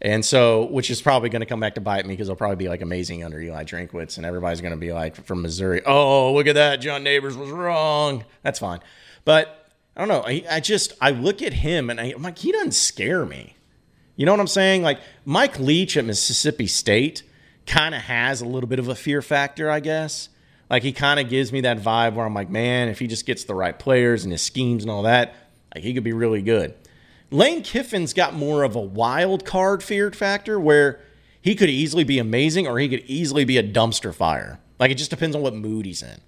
And 0.00 0.24
so, 0.24 0.64
which 0.64 0.90
is 0.90 1.00
probably 1.00 1.28
going 1.28 1.40
to 1.40 1.46
come 1.46 1.60
back 1.60 1.76
to 1.76 1.80
bite 1.80 2.04
me 2.04 2.12
because 2.14 2.28
I'll 2.28 2.36
probably 2.36 2.56
be 2.56 2.68
like 2.68 2.82
amazing 2.82 3.22
under 3.22 3.40
Eli 3.40 3.64
Drinkwitz, 3.64 4.16
and 4.16 4.26
everybody's 4.26 4.60
going 4.60 4.72
to 4.72 4.76
be 4.76 4.92
like 4.92 5.14
from 5.24 5.42
Missouri. 5.42 5.80
Oh, 5.86 6.34
look 6.34 6.48
at 6.48 6.56
that, 6.56 6.76
John 6.80 7.04
Neighbors 7.04 7.36
was 7.36 7.50
wrong. 7.50 8.24
That's 8.42 8.58
fine, 8.58 8.80
but 9.24 9.61
I 9.96 10.00
don't 10.00 10.08
know. 10.08 10.22
I, 10.26 10.44
I 10.50 10.60
just 10.60 10.94
I 11.00 11.10
look 11.10 11.42
at 11.42 11.52
him 11.52 11.90
and 11.90 12.00
I, 12.00 12.12
I'm 12.14 12.22
like, 12.22 12.38
he 12.38 12.52
doesn't 12.52 12.72
scare 12.72 13.26
me. 13.26 13.56
You 14.16 14.26
know 14.26 14.32
what 14.32 14.40
I'm 14.40 14.46
saying? 14.46 14.82
Like 14.82 15.00
Mike 15.24 15.58
Leach 15.58 15.96
at 15.96 16.04
Mississippi 16.04 16.66
State 16.66 17.22
kind 17.66 17.94
of 17.94 18.02
has 18.02 18.40
a 18.40 18.46
little 18.46 18.68
bit 18.68 18.78
of 18.78 18.88
a 18.88 18.94
fear 18.94 19.22
factor, 19.22 19.70
I 19.70 19.80
guess. 19.80 20.28
Like 20.70 20.82
he 20.82 20.92
kind 20.92 21.20
of 21.20 21.28
gives 21.28 21.52
me 21.52 21.62
that 21.62 21.78
vibe 21.78 22.14
where 22.14 22.24
I'm 22.24 22.34
like, 22.34 22.48
man, 22.48 22.88
if 22.88 22.98
he 22.98 23.06
just 23.06 23.26
gets 23.26 23.44
the 23.44 23.54
right 23.54 23.78
players 23.78 24.24
and 24.24 24.32
his 24.32 24.42
schemes 24.42 24.82
and 24.82 24.90
all 24.90 25.02
that, 25.02 25.34
like 25.74 25.84
he 25.84 25.92
could 25.92 26.04
be 26.04 26.12
really 26.12 26.42
good. 26.42 26.74
Lane 27.30 27.62
Kiffin's 27.62 28.12
got 28.14 28.34
more 28.34 28.62
of 28.62 28.76
a 28.76 28.80
wild 28.80 29.44
card 29.44 29.82
feared 29.82 30.14
factor 30.16 30.58
where 30.58 31.00
he 31.40 31.54
could 31.54 31.70
easily 31.70 32.04
be 32.04 32.18
amazing 32.18 32.66
or 32.66 32.78
he 32.78 32.88
could 32.88 33.04
easily 33.06 33.44
be 33.44 33.58
a 33.58 33.62
dumpster 33.62 34.14
fire. 34.14 34.60
Like 34.78 34.90
it 34.90 34.96
just 34.96 35.10
depends 35.10 35.36
on 35.36 35.42
what 35.42 35.54
mood 35.54 35.86
he's 35.86 36.02
in. 36.02 36.20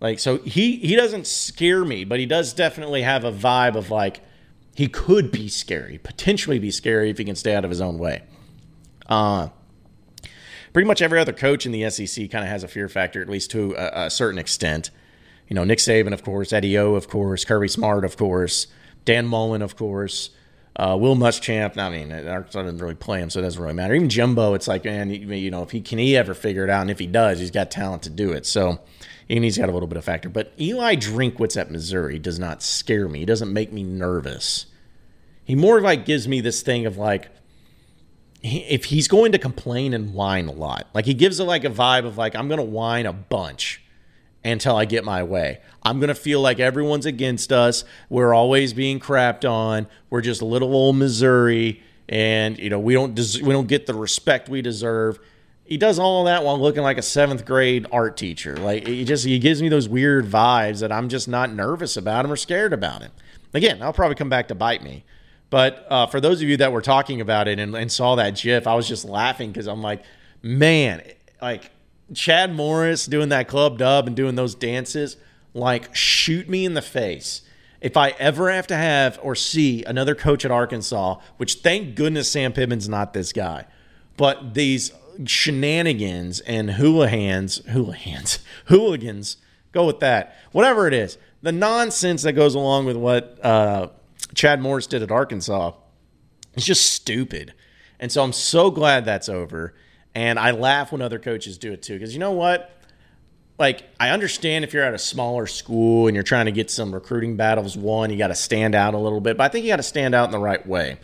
Like 0.00 0.18
so 0.18 0.38
he 0.38 0.76
he 0.76 0.94
doesn't 0.94 1.26
scare 1.26 1.84
me, 1.84 2.04
but 2.04 2.20
he 2.20 2.26
does 2.26 2.52
definitely 2.52 3.02
have 3.02 3.24
a 3.24 3.32
vibe 3.32 3.74
of 3.74 3.90
like 3.90 4.20
he 4.74 4.86
could 4.88 5.30
be 5.32 5.48
scary, 5.48 5.98
potentially 5.98 6.58
be 6.58 6.70
scary 6.70 7.10
if 7.10 7.18
he 7.18 7.24
can 7.24 7.34
stay 7.34 7.54
out 7.54 7.64
of 7.64 7.70
his 7.70 7.80
own 7.80 7.98
way. 7.98 8.22
Uh 9.06 9.48
pretty 10.72 10.86
much 10.86 11.02
every 11.02 11.18
other 11.18 11.32
coach 11.32 11.66
in 11.66 11.72
the 11.72 11.88
SEC 11.90 12.30
kind 12.30 12.44
of 12.44 12.50
has 12.50 12.62
a 12.62 12.68
fear 12.68 12.88
factor, 12.88 13.20
at 13.20 13.28
least 13.28 13.50
to 13.50 13.74
a, 13.76 14.06
a 14.06 14.10
certain 14.10 14.38
extent. 14.38 14.90
You 15.48 15.54
know, 15.54 15.64
Nick 15.64 15.78
Saban, 15.78 16.12
of 16.12 16.22
course, 16.22 16.52
Eddie 16.52 16.76
O, 16.78 16.94
of 16.94 17.08
course, 17.08 17.44
Kirby 17.44 17.68
Smart, 17.68 18.04
of 18.04 18.16
course. 18.16 18.66
Dan 19.04 19.26
Mullen, 19.26 19.62
of 19.62 19.76
course. 19.76 20.30
Uh, 20.76 20.96
Will 20.98 21.16
Muschamp. 21.16 21.76
I 21.76 21.90
mean, 21.90 22.12
Arkansas 22.12 22.62
doesn't 22.62 22.78
really 22.78 22.94
play 22.94 23.20
him, 23.20 23.30
so 23.30 23.40
it 23.40 23.42
doesn't 23.42 23.60
really 23.60 23.74
matter. 23.74 23.94
Even 23.94 24.08
Jimbo, 24.08 24.54
it's 24.54 24.68
like, 24.68 24.84
man, 24.84 25.10
you 25.10 25.50
know, 25.50 25.62
if 25.62 25.72
he 25.72 25.80
can 25.80 25.98
he 25.98 26.16
ever 26.16 26.34
figure 26.34 26.64
it 26.64 26.70
out, 26.70 26.82
and 26.82 26.90
if 26.90 26.98
he 26.98 27.06
does, 27.06 27.40
he's 27.40 27.50
got 27.50 27.70
talent 27.70 28.02
to 28.04 28.10
do 28.10 28.30
it. 28.32 28.46
So, 28.46 28.80
he's 29.26 29.58
got 29.58 29.68
a 29.68 29.72
little 29.72 29.88
bit 29.88 29.98
of 29.98 30.04
factor. 30.04 30.28
But 30.28 30.52
Eli 30.58 30.96
Drinkwitz 30.96 31.56
at 31.60 31.70
Missouri 31.70 32.18
does 32.18 32.38
not 32.38 32.62
scare 32.62 33.08
me. 33.08 33.20
He 33.20 33.24
doesn't 33.24 33.52
make 33.52 33.72
me 33.72 33.82
nervous. 33.82 34.66
He 35.44 35.54
more 35.54 35.80
like 35.80 36.04
gives 36.04 36.28
me 36.28 36.40
this 36.40 36.62
thing 36.62 36.86
of 36.86 36.96
like, 36.96 37.28
if 38.42 38.84
he's 38.86 39.08
going 39.08 39.32
to 39.32 39.38
complain 39.38 39.94
and 39.94 40.14
whine 40.14 40.46
a 40.46 40.52
lot, 40.52 40.86
like 40.94 41.06
he 41.06 41.14
gives 41.14 41.40
it 41.40 41.44
like 41.44 41.64
a 41.64 41.70
vibe 41.70 42.06
of 42.06 42.16
like, 42.16 42.36
I'm 42.36 42.46
going 42.46 42.58
to 42.58 42.64
whine 42.64 43.06
a 43.06 43.12
bunch 43.12 43.82
until 44.52 44.76
I 44.76 44.84
get 44.84 45.04
my 45.04 45.22
way. 45.22 45.60
I'm 45.82 45.98
going 46.00 46.08
to 46.08 46.14
feel 46.14 46.40
like 46.40 46.60
everyone's 46.60 47.06
against 47.06 47.52
us. 47.52 47.84
We're 48.08 48.34
always 48.34 48.72
being 48.72 49.00
crapped 49.00 49.48
on. 49.48 49.86
We're 50.10 50.20
just 50.20 50.42
little 50.42 50.74
old 50.74 50.96
Missouri 50.96 51.82
and 52.08 52.58
you 52.58 52.70
know, 52.70 52.78
we 52.78 52.94
don't 52.94 53.14
des- 53.14 53.42
we 53.42 53.52
don't 53.52 53.68
get 53.68 53.86
the 53.86 53.94
respect 53.94 54.48
we 54.48 54.62
deserve. 54.62 55.18
He 55.64 55.76
does 55.76 55.98
all 55.98 56.24
that 56.24 56.44
while 56.44 56.58
looking 56.58 56.82
like 56.82 56.96
a 56.96 57.02
7th 57.02 57.44
grade 57.44 57.86
art 57.92 58.16
teacher. 58.16 58.56
Like 58.56 58.86
he 58.86 59.04
just 59.04 59.24
he 59.24 59.38
gives 59.38 59.60
me 59.60 59.68
those 59.68 59.88
weird 59.88 60.26
vibes 60.26 60.80
that 60.80 60.90
I'm 60.90 61.08
just 61.08 61.28
not 61.28 61.52
nervous 61.52 61.96
about 61.96 62.24
him 62.24 62.32
or 62.32 62.36
scared 62.36 62.72
about 62.72 63.02
him. 63.02 63.12
Again, 63.52 63.82
I'll 63.82 63.92
probably 63.92 64.14
come 64.14 64.30
back 64.30 64.48
to 64.48 64.54
bite 64.54 64.82
me. 64.82 65.04
But 65.50 65.86
uh, 65.88 66.06
for 66.06 66.20
those 66.20 66.42
of 66.42 66.48
you 66.48 66.58
that 66.58 66.72
were 66.72 66.82
talking 66.82 67.20
about 67.20 67.48
it 67.48 67.58
and, 67.58 67.74
and 67.74 67.90
saw 67.90 68.16
that 68.16 68.36
GIF, 68.36 68.66
I 68.66 68.74
was 68.74 68.86
just 68.86 69.06
laughing 69.06 69.50
because 69.50 69.66
I'm 69.66 69.82
like, 69.82 70.02
man, 70.42 71.02
like 71.40 71.70
Chad 72.14 72.54
Morris 72.54 73.06
doing 73.06 73.28
that 73.28 73.48
club 73.48 73.78
dub 73.78 74.06
and 74.06 74.16
doing 74.16 74.34
those 74.34 74.54
dances, 74.54 75.16
like 75.54 75.94
shoot 75.94 76.48
me 76.48 76.64
in 76.64 76.74
the 76.74 76.82
face. 76.82 77.42
If 77.80 77.96
I 77.96 78.10
ever 78.18 78.50
have 78.50 78.66
to 78.68 78.76
have 78.76 79.20
or 79.22 79.34
see 79.34 79.84
another 79.84 80.14
coach 80.14 80.44
at 80.44 80.50
Arkansas, 80.50 81.20
which 81.36 81.54
thank 81.56 81.94
goodness 81.94 82.30
Sam 82.30 82.52
Pittman's 82.52 82.88
not 82.88 83.12
this 83.12 83.32
guy, 83.32 83.66
but 84.16 84.54
these 84.54 84.92
shenanigans 85.26 86.40
and 86.40 86.72
hooligans, 86.72 87.58
hooligans, 87.68 88.40
hooligans, 88.66 89.36
go 89.72 89.86
with 89.86 90.00
that. 90.00 90.36
Whatever 90.52 90.88
it 90.88 90.94
is, 90.94 91.18
the 91.42 91.52
nonsense 91.52 92.22
that 92.22 92.32
goes 92.32 92.54
along 92.54 92.86
with 92.86 92.96
what 92.96 93.38
uh, 93.44 93.88
Chad 94.34 94.60
Morris 94.60 94.86
did 94.86 95.02
at 95.02 95.10
Arkansas 95.10 95.72
is 96.54 96.64
just 96.64 96.92
stupid. 96.92 97.54
And 98.00 98.10
so 98.10 98.22
I'm 98.22 98.32
so 98.32 98.70
glad 98.70 99.04
that's 99.04 99.28
over. 99.28 99.74
And 100.18 100.36
I 100.36 100.50
laugh 100.50 100.90
when 100.90 101.00
other 101.00 101.20
coaches 101.20 101.58
do 101.58 101.72
it 101.72 101.80
too, 101.80 101.92
because 101.92 102.12
you 102.12 102.18
know 102.18 102.32
what? 102.32 102.72
Like, 103.56 103.84
I 104.00 104.10
understand 104.10 104.64
if 104.64 104.72
you're 104.72 104.82
at 104.82 104.92
a 104.92 104.98
smaller 104.98 105.46
school 105.46 106.08
and 106.08 106.16
you're 106.16 106.24
trying 106.24 106.46
to 106.46 106.52
get 106.52 106.72
some 106.72 106.92
recruiting 106.92 107.36
battles 107.36 107.76
won, 107.76 108.10
you 108.10 108.18
got 108.18 108.26
to 108.26 108.34
stand 108.34 108.74
out 108.74 108.94
a 108.94 108.98
little 108.98 109.20
bit, 109.20 109.36
but 109.36 109.44
I 109.44 109.48
think 109.48 109.64
you 109.64 109.70
got 109.70 109.76
to 109.76 109.84
stand 109.84 110.16
out 110.16 110.24
in 110.24 110.32
the 110.32 110.40
right 110.40 110.66
way. 110.66 110.98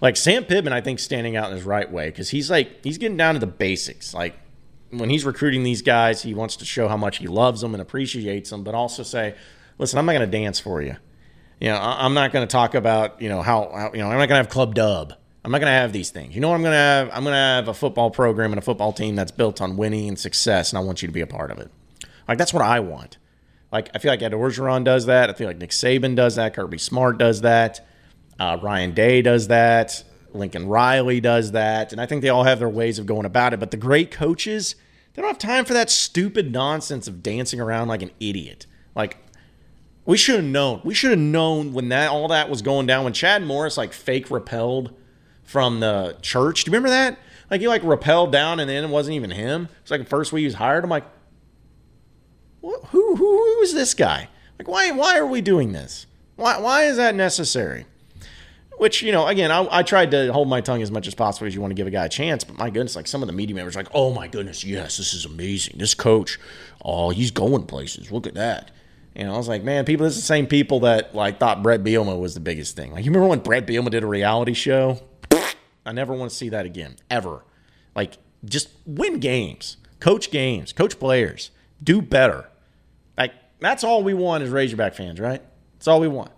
Like 0.00 0.16
Sam 0.16 0.44
Pittman, 0.44 0.72
I 0.72 0.82
think 0.82 1.00
standing 1.00 1.34
out 1.34 1.50
in 1.50 1.56
his 1.56 1.64
right 1.64 1.90
way 1.90 2.10
because 2.10 2.30
he's 2.30 2.48
like 2.48 2.84
he's 2.84 2.96
getting 2.96 3.16
down 3.16 3.34
to 3.34 3.40
the 3.40 3.48
basics. 3.48 4.14
Like 4.14 4.36
when 4.90 5.10
he's 5.10 5.24
recruiting 5.24 5.64
these 5.64 5.82
guys, 5.82 6.22
he 6.22 6.32
wants 6.32 6.54
to 6.58 6.64
show 6.64 6.86
how 6.86 6.96
much 6.96 7.16
he 7.16 7.26
loves 7.26 7.60
them 7.60 7.74
and 7.74 7.82
appreciates 7.82 8.50
them, 8.50 8.62
but 8.62 8.76
also 8.76 9.02
say, 9.02 9.34
"Listen, 9.78 9.98
I'm 9.98 10.06
not 10.06 10.12
going 10.12 10.30
to 10.30 10.38
dance 10.38 10.60
for 10.60 10.80
you. 10.80 10.94
You 11.60 11.70
know, 11.70 11.78
I'm 11.80 12.14
not 12.14 12.32
going 12.32 12.46
to 12.46 12.52
talk 12.52 12.76
about 12.76 13.20
you 13.20 13.28
know 13.28 13.42
how, 13.42 13.70
how 13.74 13.90
you 13.92 13.98
know 13.98 14.06
I'm 14.06 14.18
not 14.18 14.28
going 14.28 14.38
to 14.40 14.44
have 14.44 14.48
club 14.48 14.76
dub. 14.76 15.14
I'm 15.44 15.50
not 15.50 15.58
going 15.58 15.70
to 15.70 15.78
have 15.78 15.92
these 15.92 16.10
things. 16.10 16.34
You 16.34 16.40
know 16.40 16.48
what 16.48 16.54
I'm 16.54 16.62
going 16.62 16.72
to 16.72 16.78
have? 16.78 17.08
I'm 17.12 17.22
going 17.22 17.34
to 17.34 17.38
have 17.38 17.68
a 17.68 17.74
football 17.74 18.10
program 18.10 18.52
and 18.52 18.58
a 18.58 18.62
football 18.62 18.92
team 18.92 19.14
that's 19.14 19.30
built 19.30 19.60
on 19.60 19.76
winning 19.76 20.08
and 20.08 20.18
success, 20.18 20.72
and 20.72 20.78
I 20.78 20.82
want 20.82 21.02
you 21.02 21.08
to 21.08 21.12
be 21.12 21.20
a 21.20 21.26
part 21.26 21.50
of 21.50 21.58
it. 21.58 21.70
Like 22.26 22.38
that's 22.38 22.54
what 22.54 22.62
I 22.62 22.80
want. 22.80 23.18
Like 23.70 23.90
I 23.94 23.98
feel 23.98 24.10
like 24.10 24.22
Ed 24.22 24.32
Orgeron 24.32 24.84
does 24.84 25.06
that. 25.06 25.28
I 25.28 25.34
feel 25.34 25.46
like 25.46 25.58
Nick 25.58 25.70
Saban 25.70 26.16
does 26.16 26.36
that. 26.36 26.54
Kirby 26.54 26.78
Smart 26.78 27.18
does 27.18 27.42
that. 27.42 27.86
Uh, 28.38 28.58
Ryan 28.62 28.94
Day 28.94 29.20
does 29.20 29.48
that. 29.48 30.02
Lincoln 30.32 30.66
Riley 30.66 31.20
does 31.20 31.52
that, 31.52 31.92
and 31.92 32.00
I 32.00 32.06
think 32.06 32.22
they 32.22 32.28
all 32.28 32.44
have 32.44 32.58
their 32.58 32.68
ways 32.68 32.98
of 32.98 33.06
going 33.06 33.26
about 33.26 33.52
it. 33.52 33.60
But 33.60 33.70
the 33.70 33.76
great 33.76 34.10
coaches, 34.10 34.74
they 35.12 35.22
don't 35.22 35.30
have 35.30 35.38
time 35.38 35.64
for 35.64 35.74
that 35.74 35.90
stupid 35.90 36.50
nonsense 36.50 37.06
of 37.06 37.22
dancing 37.22 37.60
around 37.60 37.88
like 37.88 38.02
an 38.02 38.10
idiot. 38.18 38.66
Like 38.96 39.18
we 40.06 40.16
should 40.16 40.36
have 40.36 40.44
known. 40.44 40.80
We 40.84 40.94
should 40.94 41.10
have 41.10 41.20
known 41.20 41.72
when 41.72 41.90
that 41.90 42.10
all 42.10 42.28
that 42.28 42.48
was 42.48 42.62
going 42.62 42.86
down. 42.86 43.04
When 43.04 43.12
Chad 43.12 43.44
Morris 43.44 43.76
like 43.76 43.92
fake 43.92 44.30
repelled 44.30 44.94
from 45.44 45.80
the 45.80 46.16
church. 46.22 46.64
Do 46.64 46.70
you 46.70 46.72
remember 46.72 46.90
that? 46.90 47.18
Like 47.50 47.60
he 47.60 47.68
like 47.68 47.82
rappelled 47.82 48.32
down 48.32 48.60
and 48.60 48.68
then 48.68 48.84
it 48.84 48.90
wasn't 48.90 49.14
even 49.14 49.30
him. 49.30 49.68
It's 49.82 49.90
like 49.90 50.00
the 50.00 50.06
first 50.06 50.32
week 50.32 50.40
he 50.40 50.46
was 50.46 50.54
hired. 50.54 50.84
I'm 50.84 50.90
like, 50.90 51.04
who, 52.60 52.78
who, 52.86 53.16
who 53.16 53.60
is 53.60 53.74
this 53.74 53.94
guy? 53.94 54.28
Like, 54.58 54.68
why, 54.68 54.90
why 54.92 55.18
are 55.18 55.26
we 55.26 55.40
doing 55.40 55.72
this? 55.72 56.06
Why, 56.36 56.58
why 56.58 56.84
is 56.84 56.96
that 56.96 57.14
necessary? 57.14 57.86
Which, 58.78 59.02
you 59.02 59.12
know, 59.12 59.26
again, 59.26 59.52
I, 59.52 59.66
I, 59.70 59.82
tried 59.82 60.10
to 60.12 60.32
hold 60.32 60.48
my 60.48 60.60
tongue 60.60 60.82
as 60.82 60.90
much 60.90 61.06
as 61.06 61.14
possible 61.14 61.44
because 61.44 61.54
you 61.54 61.60
want 61.60 61.70
to 61.70 61.76
give 61.76 61.86
a 61.86 61.90
guy 61.90 62.06
a 62.06 62.08
chance. 62.08 62.42
But 62.42 62.58
my 62.58 62.70
goodness, 62.70 62.96
like 62.96 63.06
some 63.06 63.22
of 63.22 63.28
the 63.28 63.32
media 63.32 63.54
members, 63.54 63.76
like, 63.76 63.88
oh 63.94 64.12
my 64.12 64.26
goodness, 64.26 64.64
yes, 64.64 64.96
this 64.96 65.14
is 65.14 65.24
amazing. 65.24 65.76
This 65.78 65.94
coach, 65.94 66.40
oh, 66.82 67.10
he's 67.10 67.30
going 67.30 67.66
places. 67.66 68.10
Look 68.10 68.26
at 68.26 68.34
that. 68.34 68.72
You 69.14 69.24
know, 69.24 69.34
I 69.34 69.36
was 69.36 69.46
like, 69.46 69.62
man, 69.62 69.84
people, 69.84 70.04
this 70.04 70.16
is 70.16 70.22
the 70.22 70.26
same 70.26 70.48
people 70.48 70.80
that 70.80 71.14
like 71.14 71.38
thought 71.38 71.62
Brett 71.62 71.84
Bielema 71.84 72.18
was 72.18 72.34
the 72.34 72.40
biggest 72.40 72.74
thing. 72.74 72.92
Like, 72.92 73.04
you 73.04 73.12
remember 73.12 73.28
when 73.28 73.38
Brett 73.38 73.64
Bielema 73.64 73.90
did 73.90 74.02
a 74.02 74.08
reality 74.08 74.54
show? 74.54 75.00
I 75.86 75.92
never 75.92 76.14
want 76.14 76.30
to 76.30 76.36
see 76.36 76.48
that 76.50 76.66
again, 76.66 76.96
ever. 77.10 77.44
Like, 77.94 78.18
just 78.44 78.68
win 78.86 79.20
games, 79.20 79.76
coach 80.00 80.30
games, 80.30 80.72
coach 80.72 80.98
players, 80.98 81.50
do 81.82 82.00
better. 82.02 82.48
Like, 83.16 83.32
that's 83.60 83.84
all 83.84 84.02
we 84.02 84.14
want 84.14 84.42
as 84.42 84.50
Razorback 84.50 84.94
fans, 84.94 85.20
right? 85.20 85.42
That's 85.74 85.88
all 85.88 86.00
we 86.00 86.08
want. 86.08 86.30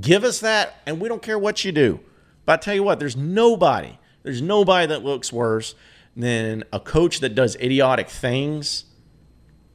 Give 0.00 0.24
us 0.24 0.40
that, 0.40 0.76
and 0.86 1.00
we 1.00 1.08
don't 1.08 1.22
care 1.22 1.38
what 1.38 1.64
you 1.64 1.72
do. 1.72 2.00
But 2.44 2.52
I 2.52 2.56
tell 2.62 2.74
you 2.74 2.82
what, 2.82 2.98
there's 2.98 3.16
nobody, 3.16 3.98
there's 4.22 4.42
nobody 4.42 4.86
that 4.86 5.04
looks 5.04 5.32
worse 5.32 5.74
than 6.16 6.64
a 6.72 6.80
coach 6.80 7.20
that 7.20 7.34
does 7.34 7.56
idiotic 7.56 8.08
things 8.08 8.84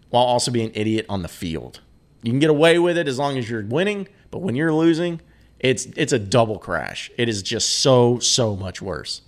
while 0.09 0.23
also 0.23 0.51
being 0.51 0.67
an 0.67 0.75
idiot 0.75 1.05
on 1.09 1.21
the 1.21 1.27
field. 1.27 1.81
You 2.23 2.31
can 2.31 2.39
get 2.39 2.49
away 2.49 2.79
with 2.79 2.97
it 2.97 3.07
as 3.07 3.19
long 3.19 3.37
as 3.37 3.49
you're 3.49 3.65
winning, 3.65 4.07
but 4.31 4.39
when 4.39 4.55
you're 4.55 4.73
losing, 4.73 5.21
it's 5.69 5.85
it's 5.97 6.13
a 6.13 6.19
double 6.19 6.59
crash. 6.59 7.09
It 7.17 7.27
is 7.27 7.41
just 7.41 7.79
so 7.79 8.19
so 8.19 8.55
much 8.55 8.81
worse. 8.81 9.21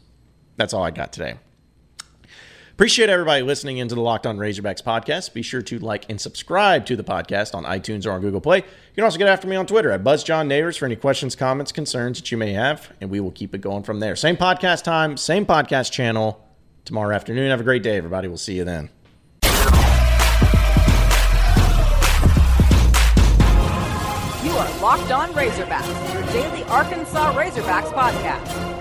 That's 0.55 0.73
all 0.73 0.83
I 0.83 0.91
got 0.91 1.11
today. 1.11 1.35
Appreciate 2.71 3.09
everybody 3.09 3.41
listening 3.41 3.79
into 3.79 3.95
the 3.95 4.01
Locked 4.01 4.27
On 4.27 4.37
Razorbacks 4.37 4.83
podcast. 4.83 5.33
Be 5.33 5.41
sure 5.41 5.63
to 5.63 5.79
like 5.79 6.07
and 6.09 6.21
subscribe 6.21 6.85
to 6.85 6.95
the 6.95 7.03
podcast 7.03 7.55
on 7.55 7.63
iTunes 7.63 8.05
or 8.05 8.11
on 8.11 8.21
Google 8.21 8.39
Play. 8.39 8.57
You 8.57 8.93
can 8.93 9.03
also 9.03 9.17
get 9.17 9.27
after 9.27 9.47
me 9.47 9.55
on 9.55 9.65
Twitter 9.65 9.89
at 9.89 10.03
BuzzJohnNeighbors 10.03 10.77
for 10.77 10.85
any 10.85 10.95
questions, 10.95 11.35
comments, 11.35 11.71
concerns 11.71 12.19
that 12.19 12.31
you 12.31 12.37
may 12.37 12.53
have, 12.53 12.93
and 13.01 13.09
we 13.09 13.19
will 13.19 13.31
keep 13.31 13.55
it 13.55 13.61
going 13.61 13.81
from 13.81 13.99
there. 13.99 14.15
Same 14.15 14.37
podcast 14.37 14.83
time, 14.83 15.17
same 15.17 15.43
podcast 15.43 15.91
channel 15.91 16.39
tomorrow 16.85 17.15
afternoon. 17.15 17.49
Have 17.49 17.61
a 17.61 17.63
great 17.63 17.81
day, 17.81 17.97
everybody. 17.97 18.27
We'll 18.27 18.37
see 18.37 18.57
you 18.57 18.63
then. 18.63 18.91
Locked 24.81 25.11
On 25.11 25.29
Razorbacks, 25.29 26.13
your 26.13 26.21
daily 26.33 26.63
Arkansas 26.65 27.33
Razorbacks 27.33 27.91
podcast. 27.93 28.76